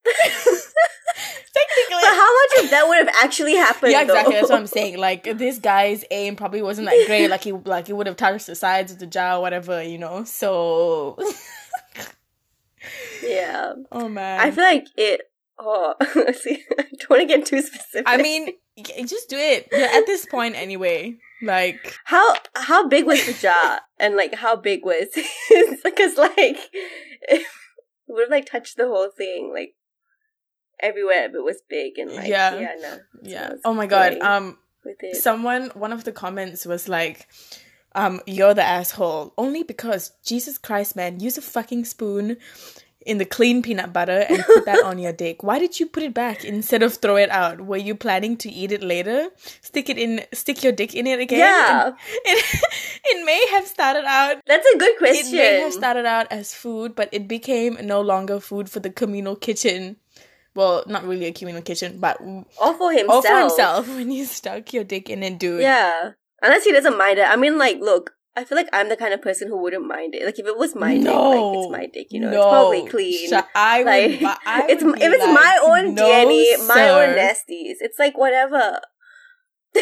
[0.06, 3.92] Technically, But how much of that would have actually happened?
[3.92, 4.34] yeah, exactly.
[4.34, 4.40] Though?
[4.40, 4.98] That's what I'm saying.
[4.98, 7.28] Like this guy's aim probably wasn't that great.
[7.30, 9.98] Like he like he would have touched the sides of the jar, or whatever, you
[9.98, 10.24] know.
[10.24, 11.18] So,
[13.22, 13.72] Yeah.
[13.90, 15.22] oh man, I feel like it.
[15.58, 18.04] Oh, let's see, I don't want to get too specific.
[18.06, 18.50] I mean,
[19.06, 19.68] just do it.
[19.72, 21.16] You're at this point anyway.
[21.42, 25.06] Like, how how big was the jar, and like how big was?
[25.82, 27.46] Because like it
[28.06, 29.74] would have like touched the whole thing, like
[30.80, 32.58] everywhere but was big and like Yeah.
[32.58, 33.52] yeah, no, yeah.
[33.64, 34.18] Oh my god.
[34.20, 34.58] Um,
[35.14, 37.26] someone one of the comments was like
[37.96, 42.36] um you're the asshole only because jesus christ man use a fucking spoon
[43.04, 46.02] in the clean peanut butter and put that on your dick why did you put
[46.04, 49.28] it back instead of throw it out were you planning to eat it later
[49.60, 51.90] stick it in stick your dick in it again Yeah.
[52.24, 52.60] it,
[53.04, 55.34] it may have started out That's a good question.
[55.34, 58.90] it may have started out as food but it became no longer food for the
[58.90, 59.96] communal kitchen
[60.56, 62.20] well not really a communal kitchen but
[62.58, 63.10] All for himself.
[63.14, 66.10] all for himself when you stuck your dick in and do it dude Yeah.
[66.42, 67.22] Unless he doesn't mind it.
[67.26, 70.14] I mean, like, look, I feel like I'm the kind of person who wouldn't mind
[70.14, 70.26] it.
[70.26, 73.30] Like, if it was my dick, like, it's my dick, you know, it's probably clean.
[73.30, 76.88] Sh- I like, but I it's would if it's like, my own no, DNA, my
[76.90, 78.80] own nasties, it's like whatever.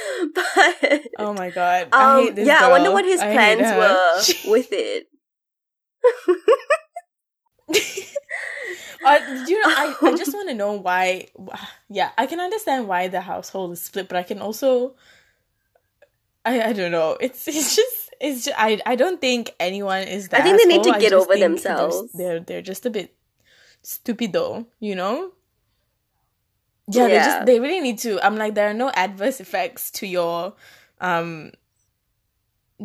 [0.34, 1.88] but Oh my god!
[1.92, 3.62] I um, hate this yeah, I wonder what his I plans
[4.46, 5.06] were with it.
[9.02, 11.28] Uh, you know, I, I just want to know why.
[11.88, 14.94] Yeah, I can understand why the household is split, but I can also,
[16.44, 17.16] I I don't know.
[17.20, 20.40] It's it's just it's just, I I don't think anyone is that.
[20.40, 22.12] I think they need to get over they're- themselves.
[22.12, 23.14] They're, they're just a bit
[23.82, 25.32] stupid though, you know.
[26.92, 28.24] Yeah, they just they really need to.
[28.24, 30.54] I'm like, there are no adverse effects to your
[31.00, 31.52] um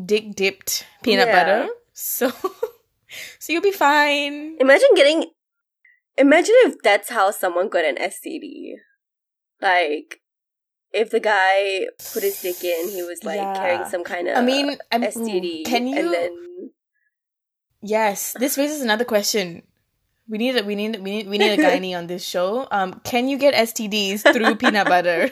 [0.05, 1.33] dick dipped peanut Yeah.
[1.33, 2.29] butter, so
[3.39, 4.57] so you'll be fine.
[4.59, 5.25] Imagine getting.
[6.17, 8.75] Imagine if that's how someone got an STD.
[9.61, 10.21] Like,
[10.93, 13.53] if the guy put his dick in, he was like Yeah.
[13.59, 15.65] carrying some kind of I mean, I'm, STD.
[15.65, 15.97] can you?
[15.99, 16.71] And then
[17.81, 19.63] Yes, this raises another question.
[20.27, 22.67] We need a, we need we need we need a gynae on this show.
[22.71, 25.29] Um, can you get STDs through peanut butter?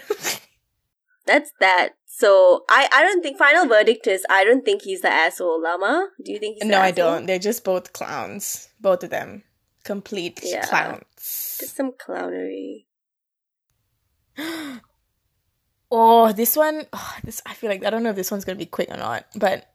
[1.25, 1.89] that's that.
[2.05, 5.61] So I I don't think final verdict is I don't think he's the asshole.
[5.61, 6.09] Lama.
[6.23, 6.69] do you think he's?
[6.69, 7.25] no, I don't.
[7.25, 9.43] They're just both clowns, both of them,
[9.83, 10.61] complete Yeah.
[10.65, 11.57] clowns.
[11.59, 12.85] Just some clownery.
[15.95, 18.57] Oh, this one, oh, this I feel like I don't know if this one's gonna
[18.57, 19.71] be quick or not, but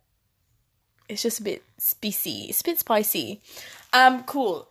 [1.09, 2.47] it's just a bit spicy.
[2.49, 3.41] It's a bit spicy.
[3.93, 4.69] Um, cool.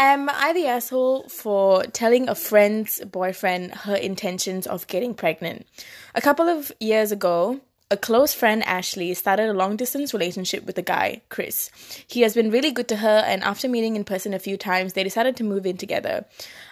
[0.00, 5.66] Am I the asshole for telling a friend's boyfriend her intentions of getting pregnant?
[6.14, 10.78] A couple of years ago, a close friend, Ashley, started a long distance relationship with
[10.78, 11.72] a guy, Chris.
[12.06, 14.92] He has been really good to her, and after meeting in person a few times,
[14.92, 16.26] they decided to move in together.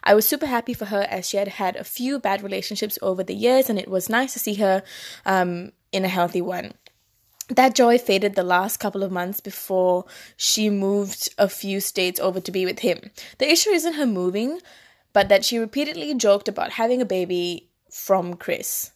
[0.04, 3.24] I was super happy for her as she had had a few bad relationships over
[3.24, 4.84] the years, and it was nice to see her
[5.24, 6.74] um, in a healthy one
[7.48, 10.04] that joy faded the last couple of months before
[10.36, 13.10] she moved a few states over to be with him.
[13.38, 14.60] The issue isn't her moving,
[15.12, 18.90] but that she repeatedly joked about having a baby from Chris.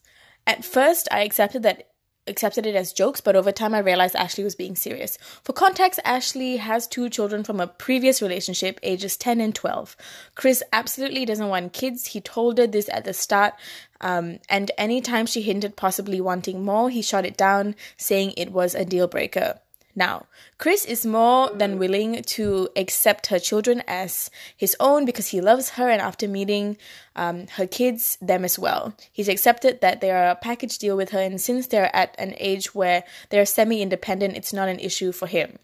[0.46, 1.89] At first, I accepted that
[2.30, 5.18] accepted it as jokes, but over time I realized Ashley was being serious.
[5.42, 9.96] For context, Ashley has two children from a previous relationship, ages 10 and 12.
[10.34, 12.06] Chris absolutely doesn't want kids.
[12.06, 13.54] He told her this at the start,
[14.00, 18.74] um, and anytime she hinted possibly wanting more, he shot it down, saying it was
[18.74, 19.60] a deal breaker.
[19.94, 20.26] Now,
[20.58, 25.70] Chris is more than willing to accept her children as his own because he loves
[25.70, 26.76] her, and after meeting
[27.16, 28.94] um, her kids, them as well.
[29.12, 32.34] He's accepted that they are a package deal with her, and since they're at an
[32.38, 35.58] age where they're semi independent, it's not an issue for him.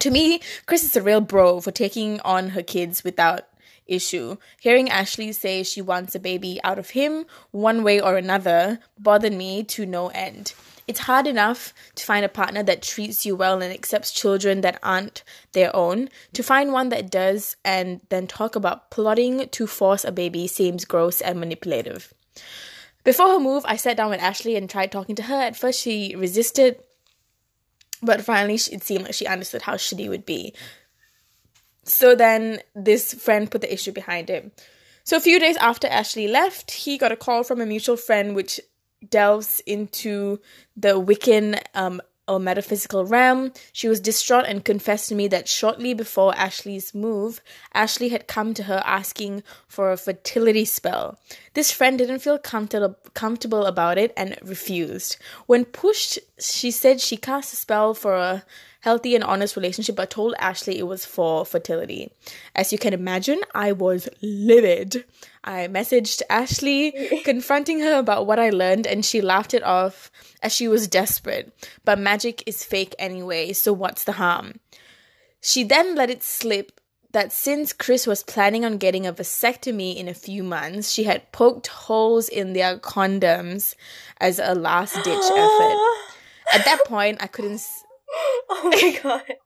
[0.00, 3.46] To me, Chris is a real bro for taking on her kids without
[3.86, 4.36] issue.
[4.60, 9.34] Hearing Ashley say she wants a baby out of him, one way or another, bothered
[9.34, 10.54] me to no end.
[10.88, 14.78] It's hard enough to find a partner that treats you well and accepts children that
[14.82, 16.08] aren't their own.
[16.34, 20.84] To find one that does and then talk about plotting to force a baby seems
[20.84, 22.12] gross and manipulative.
[23.04, 25.34] Before her move, I sat down with Ashley and tried talking to her.
[25.34, 26.82] At first, she resisted,
[28.02, 30.54] but finally, it seemed like she understood how shitty it would be.
[31.84, 34.52] So then, this friend put the issue behind him.
[35.04, 38.36] So a few days after Ashley left, he got a call from a mutual friend,
[38.36, 38.60] which
[39.08, 40.40] delves into
[40.76, 43.52] the Wiccan um, or metaphysical realm.
[43.72, 47.40] She was distraught and confessed to me that shortly before Ashley's move,
[47.74, 51.18] Ashley had come to her asking for a fertility spell.
[51.54, 55.16] This friend didn't feel comfortable comfortable about it and refused.
[55.46, 58.44] When pushed, she said she cast a spell for a
[58.82, 62.12] healthy and honest relationship, but told Ashley it was for fertility.
[62.54, 65.04] As you can imagine, I was livid.
[65.44, 66.92] I messaged Ashley,
[67.24, 70.10] confronting her about what I learned, and she laughed it off
[70.42, 71.52] as she was desperate.
[71.84, 74.60] But magic is fake anyway, so what's the harm?
[75.40, 76.80] She then let it slip
[77.12, 81.30] that since Chris was planning on getting a vasectomy in a few months, she had
[81.30, 83.74] poked holes in their condoms
[84.20, 85.78] as a last ditch effort.
[86.52, 87.60] At that point, I couldn't.
[88.50, 89.36] Oh my god.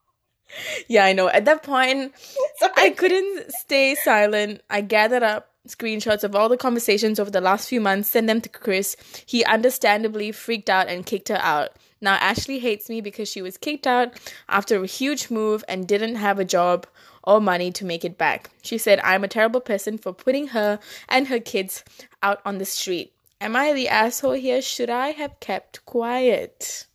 [0.88, 1.28] yeah, I know.
[1.28, 2.12] At that point,
[2.58, 2.72] Sorry.
[2.76, 4.62] I couldn't stay silent.
[4.68, 8.40] I gathered up screenshots of all the conversations over the last few months, sent them
[8.40, 8.96] to Chris.
[9.26, 11.70] He understandably freaked out and kicked her out.
[12.00, 14.12] Now, Ashley hates me because she was kicked out
[14.48, 16.86] after a huge move and didn't have a job
[17.24, 18.50] or money to make it back.
[18.62, 20.78] She said, I'm a terrible person for putting her
[21.08, 21.82] and her kids
[22.22, 23.12] out on the street.
[23.40, 24.62] Am I the asshole here?
[24.62, 26.86] Should I have kept quiet?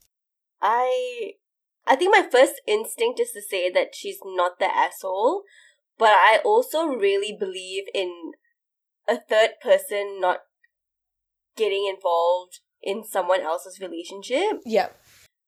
[0.61, 1.33] I
[1.87, 5.43] I think my first instinct is to say that she's not the asshole,
[5.97, 8.33] but I also really believe in
[9.09, 10.39] a third person not
[11.57, 14.61] getting involved in someone else's relationship.
[14.65, 14.89] Yeah.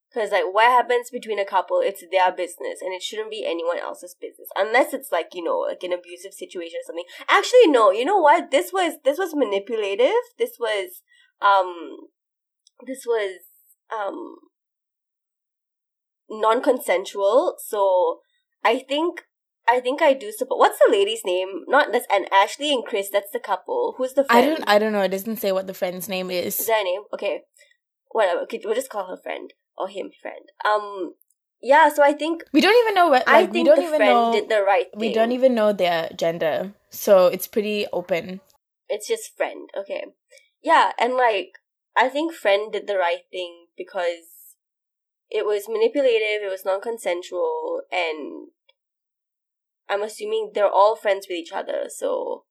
[0.09, 3.79] Because, like, what happens between a couple, it's their business, and it shouldn't be anyone
[3.79, 4.47] else's business.
[4.55, 7.05] Unless it's, like, you know, like an abusive situation or something.
[7.27, 8.51] Actually, no, you know what?
[8.51, 10.21] This was, this was manipulative.
[10.37, 11.01] This was,
[11.41, 12.09] um,
[12.85, 13.39] this was,
[13.91, 14.35] um,
[16.41, 17.55] non-consensual.
[17.65, 18.19] So,
[18.63, 19.21] I think,
[19.67, 20.59] I think I do support.
[20.59, 21.63] What's the lady's name?
[21.67, 23.09] Not that's and Ashley and Chris.
[23.11, 23.95] That's the couple.
[23.97, 25.01] Who's the I don't I don't know.
[25.01, 26.67] It doesn't say what the friend's name Is is.
[26.67, 27.01] that her name?
[27.13, 27.41] Okay.
[28.11, 28.41] Whatever.
[28.41, 29.53] Okay, we'll just call her friend.
[29.77, 30.45] or him friend.
[30.63, 31.15] Um,
[31.61, 31.89] yeah.
[31.89, 33.25] So I think we don't even know what.
[33.25, 34.31] Like, I think we don't the even friend know.
[34.33, 34.99] did the right thing.
[34.99, 38.41] we don't even know their gender, so it's pretty open.
[38.89, 39.69] It's just friend.
[39.77, 40.03] Okay.
[40.61, 41.57] Yeah, and like
[41.97, 44.27] I think friend did the right thing because
[45.29, 48.47] it was manipulative, it was non consensual, and
[49.89, 52.45] I'm assuming they're all friends with each other, so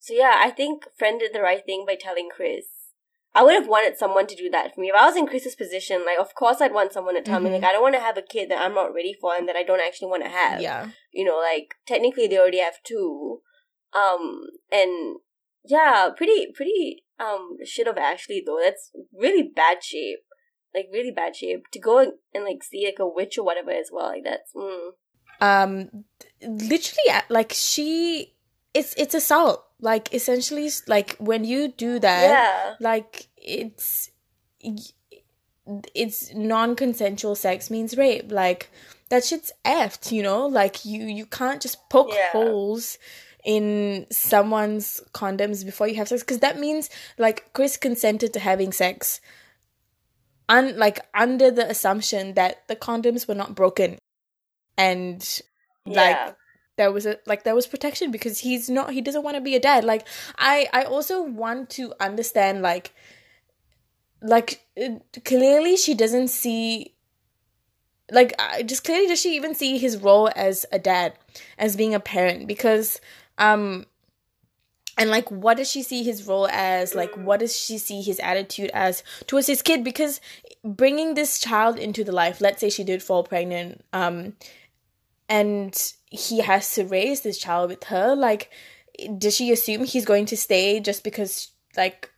[0.00, 2.66] so yeah, I think friend did the right thing by telling Chris.
[3.34, 4.88] I would have wanted someone to do that for me.
[4.88, 7.50] If I was in Chris's position, like of course I'd want someone to tell me
[7.50, 7.54] Mhm.
[7.54, 9.56] like I don't want to have a kid that I'm not ready for and that
[9.56, 13.42] I don't actually want to have Yeah, you know like technically they already have two
[13.92, 15.16] um and
[15.64, 20.20] yeah pretty pretty um shit of ashley though that's really bad shape
[20.74, 23.70] like really bad shape to go and, and like see like a witch or whatever
[23.70, 24.90] as well like that's mm.
[25.40, 26.04] um,
[26.42, 28.34] literally, uh, like she,
[28.74, 29.64] it's it's assault.
[29.80, 34.10] Like essentially, like when you do that, yeah like it's
[35.94, 38.70] it's non-consensual sex means rape like
[39.10, 42.30] that shit's effed you know like you you can't just poke Yeah.
[42.30, 42.98] holes
[43.44, 46.88] in someone's condoms before you have sex because that means
[47.18, 49.20] like chris consented to having sex
[50.48, 53.98] un- like under the assumption that the condoms were not broken.
[54.76, 55.20] And
[55.84, 56.32] like yeah.
[56.76, 59.54] there was a like there was protection because he's not he doesn't want to be
[59.54, 59.84] a dad.
[59.84, 62.92] Like i i also want to understand like
[64.22, 64.66] like
[65.24, 66.94] clearly she doesn't see
[68.10, 71.14] like I- just clearly does she even see his role as a dad
[71.58, 72.46] as being a parent?
[72.48, 73.00] Because
[73.36, 73.86] um
[74.98, 76.94] and like what does she see his role as?
[76.94, 79.84] Like what does she see his attitude as towards his kid?
[79.84, 80.20] Because
[80.64, 84.34] bringing this child into the life let's say she did fall pregnant um
[85.28, 88.50] and he has to raise this child with her like
[89.18, 92.10] does she assume he's going to stay just because like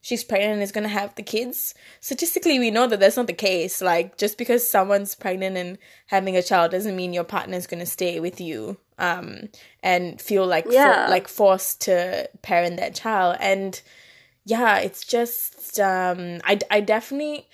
[0.00, 1.74] she's pregnant and is going to have the kids?
[2.00, 3.82] Statistically we know that that's not the case.
[3.82, 7.86] Like just because someone's pregnant and having a child doesn't mean your partner's going to
[7.86, 9.48] stay with you um
[9.82, 10.66] and feel like
[11.04, 13.36] for- like forced to parent that child.
[13.40, 13.80] And
[14.44, 17.46] yeah it's just um i i definitely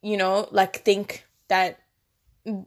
[0.00, 1.78] you know like think that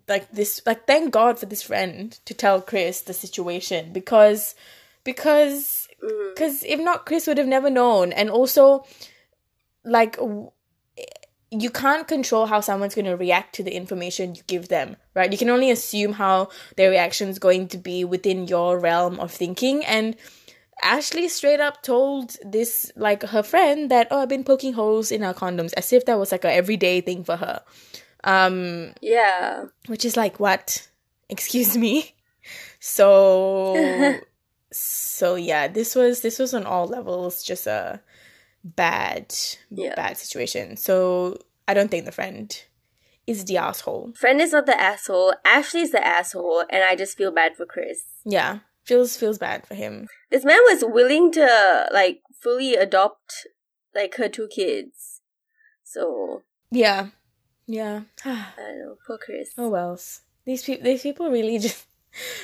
[0.07, 4.53] like this like thank god for this friend to tell chris the situation because
[5.05, 6.33] because mm.
[6.33, 8.11] because if not chris would have never known.
[8.11, 8.83] And also
[9.85, 10.17] like
[11.61, 15.31] you can't control how someone's going to react to the information you give them right?
[15.31, 19.31] You can only assume how their reaction is going to be within your realm of
[19.31, 19.83] thinking.
[19.85, 20.15] And
[20.83, 25.23] ashley straight up told this like her friend that oh i've been poking holes in
[25.23, 27.63] our condoms as if that was like a everyday thing for her.
[28.23, 29.65] Um yeah.
[29.87, 30.87] which is like what?
[31.29, 32.11] Excuse me.
[32.79, 34.19] So
[34.71, 37.99] so yeah this was this was on all levels just a
[38.65, 39.33] bad
[39.69, 39.95] Yeah.
[39.95, 40.75] bad situation.
[40.77, 41.37] So
[41.67, 42.47] i don't think the friend
[43.27, 44.13] is the asshole.
[44.15, 45.33] Friend is not the asshole.
[45.45, 48.03] Ashley's the asshole and i just feel bad for chris.
[48.25, 50.07] Yeah feels feels bad for him.
[50.29, 53.47] This man was willing to like fully adopt
[53.95, 55.21] like her two kids.
[55.83, 57.07] So yeah
[57.67, 58.01] yeah.
[58.25, 59.49] I don't know poor chris.
[59.57, 61.85] Oh wells these people these people really just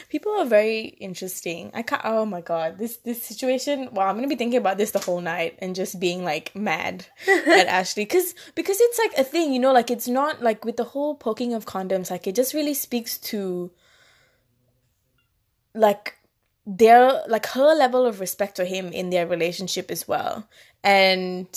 [0.09, 1.71] people are very interesting.
[1.73, 4.91] I can't oh my god this this situation well i'm gonna be thinking about this
[4.91, 8.05] the whole night and just being like mad at ashley.
[8.05, 11.15] Because because it's like a thing you know like it's not like with the whole
[11.15, 13.71] poking of condoms like it just really speaks to
[15.73, 16.17] like
[16.65, 20.47] their like her level of respect for him in their relationship as well.
[20.83, 21.47] And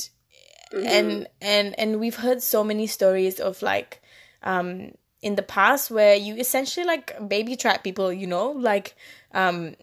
[0.72, 4.02] and and and we've heard so many stories of like
[4.42, 4.92] um
[5.24, 8.94] in the past where you essentially like baby trap people you know like
[9.32, 9.74] um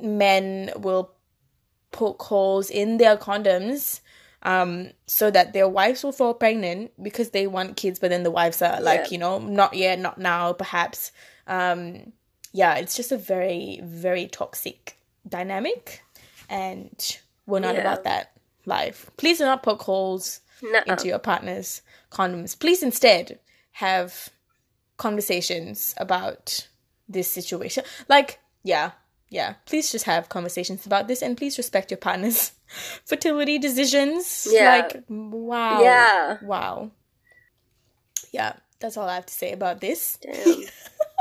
[0.00, 1.10] men will
[1.90, 4.00] poke holes in their condoms
[4.42, 8.30] um so that their wives will fall pregnant because they want kids but then the
[8.30, 9.10] wives are like Yeah.
[9.12, 11.12] you know not yet not now perhaps
[11.46, 12.12] um
[12.52, 14.96] yeah it's just a very very toxic
[15.28, 16.02] dynamic
[16.50, 17.82] and we're not Yeah.
[17.82, 18.32] about that
[18.66, 20.82] life please do not poke holes Nuh-uh.
[20.92, 22.56] into your partner's condoms.
[22.58, 23.38] Please instead
[23.72, 24.28] have
[25.02, 26.68] conversations about
[27.08, 27.82] this situation.
[28.08, 28.92] Like, yeah,
[29.28, 29.54] yeah.
[29.66, 32.52] Please just have conversations about this and please respect your partner's
[33.04, 34.46] fertility decisions.
[34.48, 34.70] Yeah.
[34.70, 35.82] Like, wow.
[35.82, 36.38] Yeah.
[36.42, 36.92] Wow.
[38.30, 40.18] Yeah, that's all I have to say about this.
[40.22, 40.62] Damn.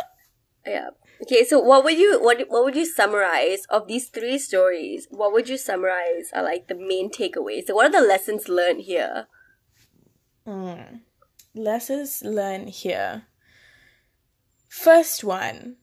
[0.65, 0.89] yeah.
[1.23, 5.07] Okay, so what would you what what would you summarize of these three stories?
[5.09, 7.65] What would you summarize are like the main takeaways?
[7.67, 9.27] So what are the lessons learned here?
[10.47, 11.01] Mm.
[11.53, 13.27] Lessons learned here.
[14.71, 15.75] First one.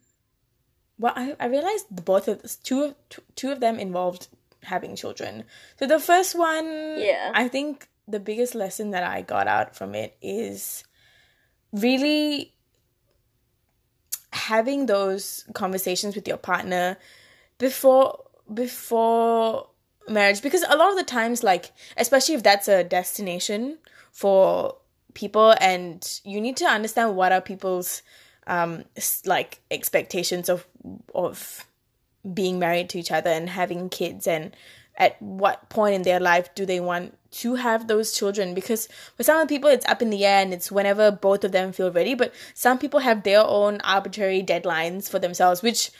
[0.99, 2.95] Well, I, I realized the both of two of
[3.35, 4.29] two of them involved
[4.63, 5.45] having children.
[5.79, 7.31] So the first one, Yeah.
[7.35, 10.85] I think the biggest lesson that I got out from it is
[11.71, 12.55] really
[14.33, 16.97] having those conversations with your partner
[17.59, 19.69] before before
[20.09, 23.77] marriage because a lot of the times like especially if that's a destination
[24.13, 24.77] for
[25.13, 28.03] people and you need to understand what are people's
[28.49, 28.85] um
[29.25, 30.67] like expectations of
[31.15, 31.65] of
[32.35, 34.55] being married to each other and having kids and
[34.99, 38.53] at what point in their life do they want to have those children?
[38.53, 41.73] Because for some people it's up in the air and it's whenever both of them
[41.73, 45.91] feel ready but some people have their own arbitrary deadlines for themselves which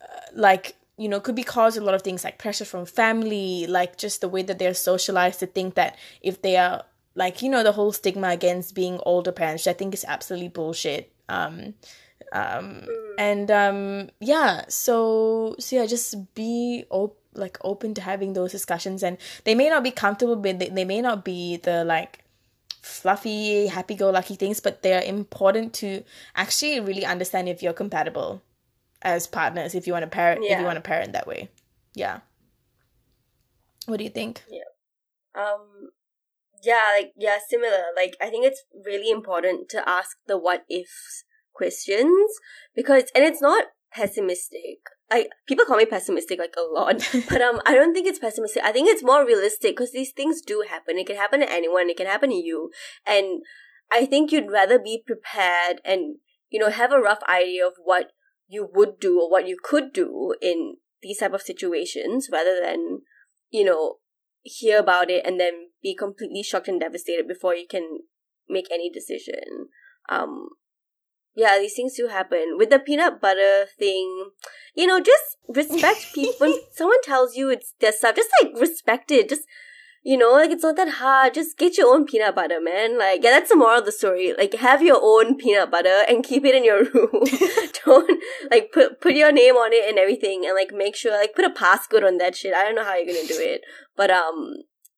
[0.00, 3.66] uh, like you know could be caused a lot of things like pressure from family
[3.66, 6.84] like just the way that they're socialized to think that if they are
[7.16, 10.48] like you know the whole stigma against being older parents which i think is absolutely
[10.48, 11.74] bullshit um
[12.32, 12.82] um
[13.18, 19.02] and um yeah so so yeah just be op- like open to having those discussions.
[19.02, 22.24] And they may not be comfortable but they, they may not be the like
[22.82, 26.04] fluffy happy-go-lucky things but they're important to
[26.36, 28.42] actually really understand if you're compatible
[29.02, 31.48] as partners if you want to parent if you want to parent that way.
[31.94, 32.20] Yeah.
[33.86, 34.42] What do you think?
[34.48, 34.60] Yeah.
[35.34, 35.73] Um,
[36.64, 37.84] yeah, like yeah, similar.
[37.96, 42.30] Like I think it's really important to ask the what ifs questions
[42.74, 44.78] because, and it's not pessimistic.
[45.10, 48.62] I people call me pessimistic like a lot, but um, I don't think it's pessimistic.
[48.64, 50.98] I think it's more realistic because these things do happen.
[50.98, 51.90] It can happen to anyone.
[51.90, 52.70] It can happen to you,
[53.06, 53.42] and
[53.92, 56.16] I think you'd rather be prepared and
[56.50, 58.12] you know have a rough idea of what
[58.48, 63.02] you would do or what you could do in these type of situations rather than
[63.50, 63.96] you know
[64.44, 68.00] hear about it and then be completely shocked and devastated before you can
[68.48, 69.68] make any decision.
[70.08, 70.50] Um,
[71.34, 72.56] yeah, these things do happen.
[72.56, 74.30] With the peanut butter thing,
[74.74, 76.34] you know, just respect people.
[76.38, 79.28] when someone tells you it's their stuff, just like respect it.
[79.28, 79.42] Just,
[80.04, 81.32] you know, like it's not that hard.
[81.32, 82.98] Just get your own peanut butter, man.
[82.98, 84.34] Like, yeah, that's the moral of the story.
[84.36, 87.10] Like, have your own peanut butter and keep it in your room.
[87.86, 91.34] Don't, like, put, put your name on it and everything and, like, make sure, like,
[91.34, 92.52] put a passcode on that shit.
[92.52, 93.62] I don't know how you're gonna do it.
[93.96, 94.56] But, um,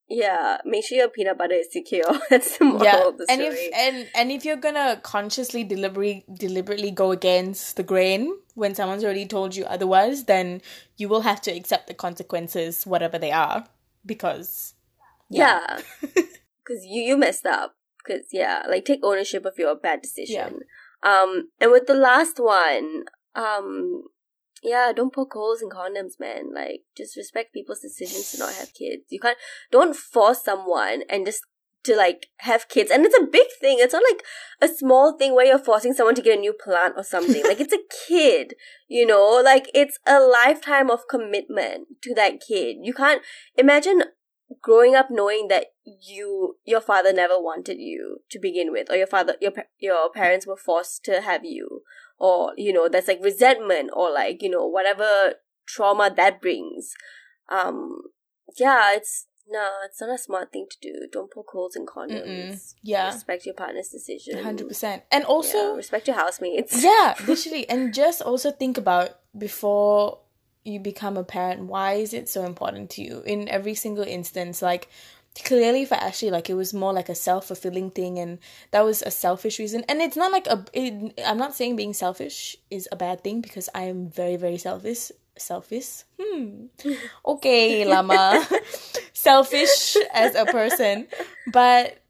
[0.09, 2.03] yeah, make sure your peanut butter is secure.
[2.29, 6.25] That's the moral yeah of the and if and and if you're gonna consciously deliberately
[6.33, 10.61] deliberately go against the grain when someone's already told you otherwise then
[10.95, 13.65] you will have to accept the consequences whatever they are
[14.05, 14.75] because
[15.29, 15.81] yeah.
[16.01, 17.75] Because you, you messed up.
[17.97, 20.59] Because, yeah, like, take ownership of your bad decision.
[21.03, 21.21] Yeah.
[21.21, 23.03] Um, and with the last one,
[23.35, 24.03] um,
[24.63, 26.53] yeah, don't poke holes in condoms, man.
[26.53, 29.03] Like, just respect people's decisions to not have kids.
[29.09, 29.37] You can't,
[29.71, 31.43] don't force someone and just
[31.87, 32.91] to like have kids.
[32.91, 33.77] And it's a big thing.
[33.79, 34.23] It's not like
[34.61, 37.43] a small thing where you're forcing someone to get a new plant or something.
[37.47, 38.53] like, it's a kid,
[38.87, 39.41] you know?
[39.43, 42.77] Like, it's a lifetime of commitment to that kid.
[42.81, 43.21] You can't
[43.57, 44.03] imagine
[44.61, 49.07] growing up knowing that you your father never wanted you to begin with or your
[49.07, 51.81] father your your parents were forced to have you
[52.17, 55.33] or you know there's like resentment or like you know whatever
[55.65, 56.93] trauma that brings.
[57.49, 57.97] Um
[58.57, 61.07] yeah it's no it's not a smart thing to do.
[61.11, 62.25] Don't poke holes in condoms.
[62.25, 62.73] Mm-mm.
[62.81, 63.07] yeah.
[63.13, 64.37] Respect your partner's decision.
[64.37, 66.81] 100% and also yeah, respect your housemates.
[66.81, 67.67] Yeah literally.
[67.69, 70.19] And just also think about before
[70.67, 74.61] you become a parent why is it so important to you in every single instance?
[74.61, 74.89] Like
[75.45, 78.39] clearly for ashley like it was more like a self-fulfilling thing and
[78.71, 79.83] that was a selfish reason.
[79.87, 83.41] And it's not like a it, i'm not saying being selfish is a bad thing
[83.41, 86.03] because i am very very selfish selfish.
[86.19, 86.65] Hmm.
[87.25, 88.45] Okay lama.
[89.13, 91.07] Selfish as a person.
[91.51, 92.01] But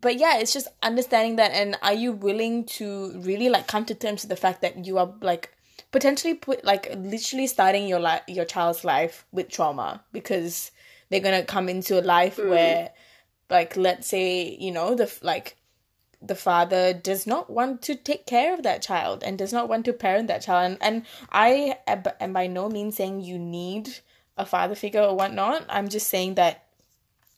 [0.00, 3.94] but yeah it's just understanding that and are you willing to really like come to
[3.94, 5.52] terms with the fact that you are like
[5.92, 10.70] potentially put like literally starting your life your child's life with trauma because
[11.08, 12.48] they're gonna come into a life mm.
[12.48, 12.90] where
[13.48, 15.56] like let's say you know the like
[16.22, 19.86] the father does not want to take care of that child and does not want
[19.86, 20.76] to parent that child.
[20.80, 23.88] And, and i am by no means saying you need
[24.36, 25.64] a father figure or whatnot.
[25.68, 26.66] I'm just saying that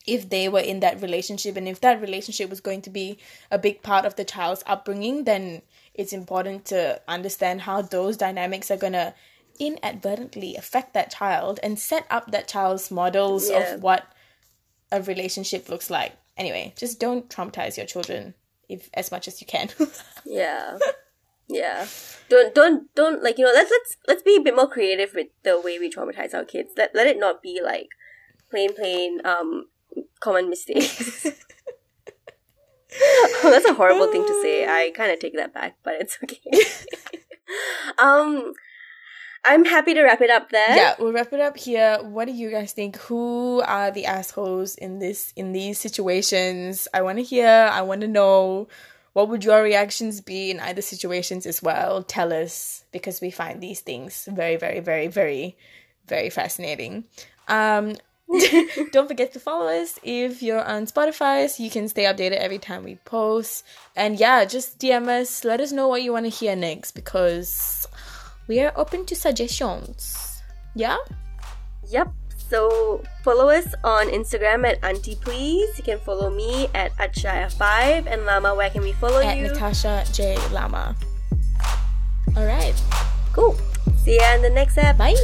[0.07, 3.19] if they were in that relationship and if that relationship was going to be
[3.51, 5.63] a big part of the child's upbringing then
[5.95, 9.15] it's important to understand how those dynamics are going to
[9.61, 13.75] inadvertently affect that child and set up that child's models Yeah.
[13.75, 14.05] of what
[14.91, 16.13] a relationship looks like.
[16.37, 18.35] Anyway just don't traumatize your children
[18.69, 19.69] if as much as you can.
[20.25, 20.79] Yeah.
[21.49, 21.87] Yeah.
[22.31, 25.27] Don't don't don't like you know let's let's let's be a bit more creative with
[25.43, 26.71] the way we traumatize our kids.
[26.77, 27.89] Let, let it not be like
[28.51, 29.67] plain plain um
[30.21, 31.27] common mistakes
[33.43, 34.67] that's a horrible thing to say.
[34.67, 36.41] I kind of take that back but it's okay.
[37.99, 38.55] Um
[39.45, 40.77] i'm happy to wrap it up there.
[40.77, 41.99] Yeah we'll wrap it up here.
[42.03, 42.97] What do you guys think?
[42.97, 46.89] Who are the assholes in this in these situations?
[46.95, 48.69] I want to hear i want to know.
[49.13, 52.03] What would your reactions be in either situations as well?
[52.03, 55.55] Tell us because we find these things very, very, very, very,
[56.07, 57.05] very fascinating.
[57.47, 57.97] Um,
[58.93, 62.59] don't forget to follow us if you're on Spotify so you can stay updated every
[62.59, 63.65] time we post.
[63.97, 65.45] And yeah, just DM us.
[65.45, 67.87] Let us know what you want to hear next because
[68.49, 70.43] we are open to suggestions.
[70.75, 70.97] Yeah?
[71.89, 72.13] Yep.
[72.49, 75.77] So follow us on Instagram at Auntie Please.
[75.79, 78.55] You can follow me at Atshaya5 and Lama.
[78.55, 79.49] Where can we follow at you?
[79.49, 80.95] Natasha J Lama.
[82.37, 82.75] All right.
[83.33, 83.57] Cool.
[84.05, 84.99] See ya in the next app.
[84.99, 85.17] Bye.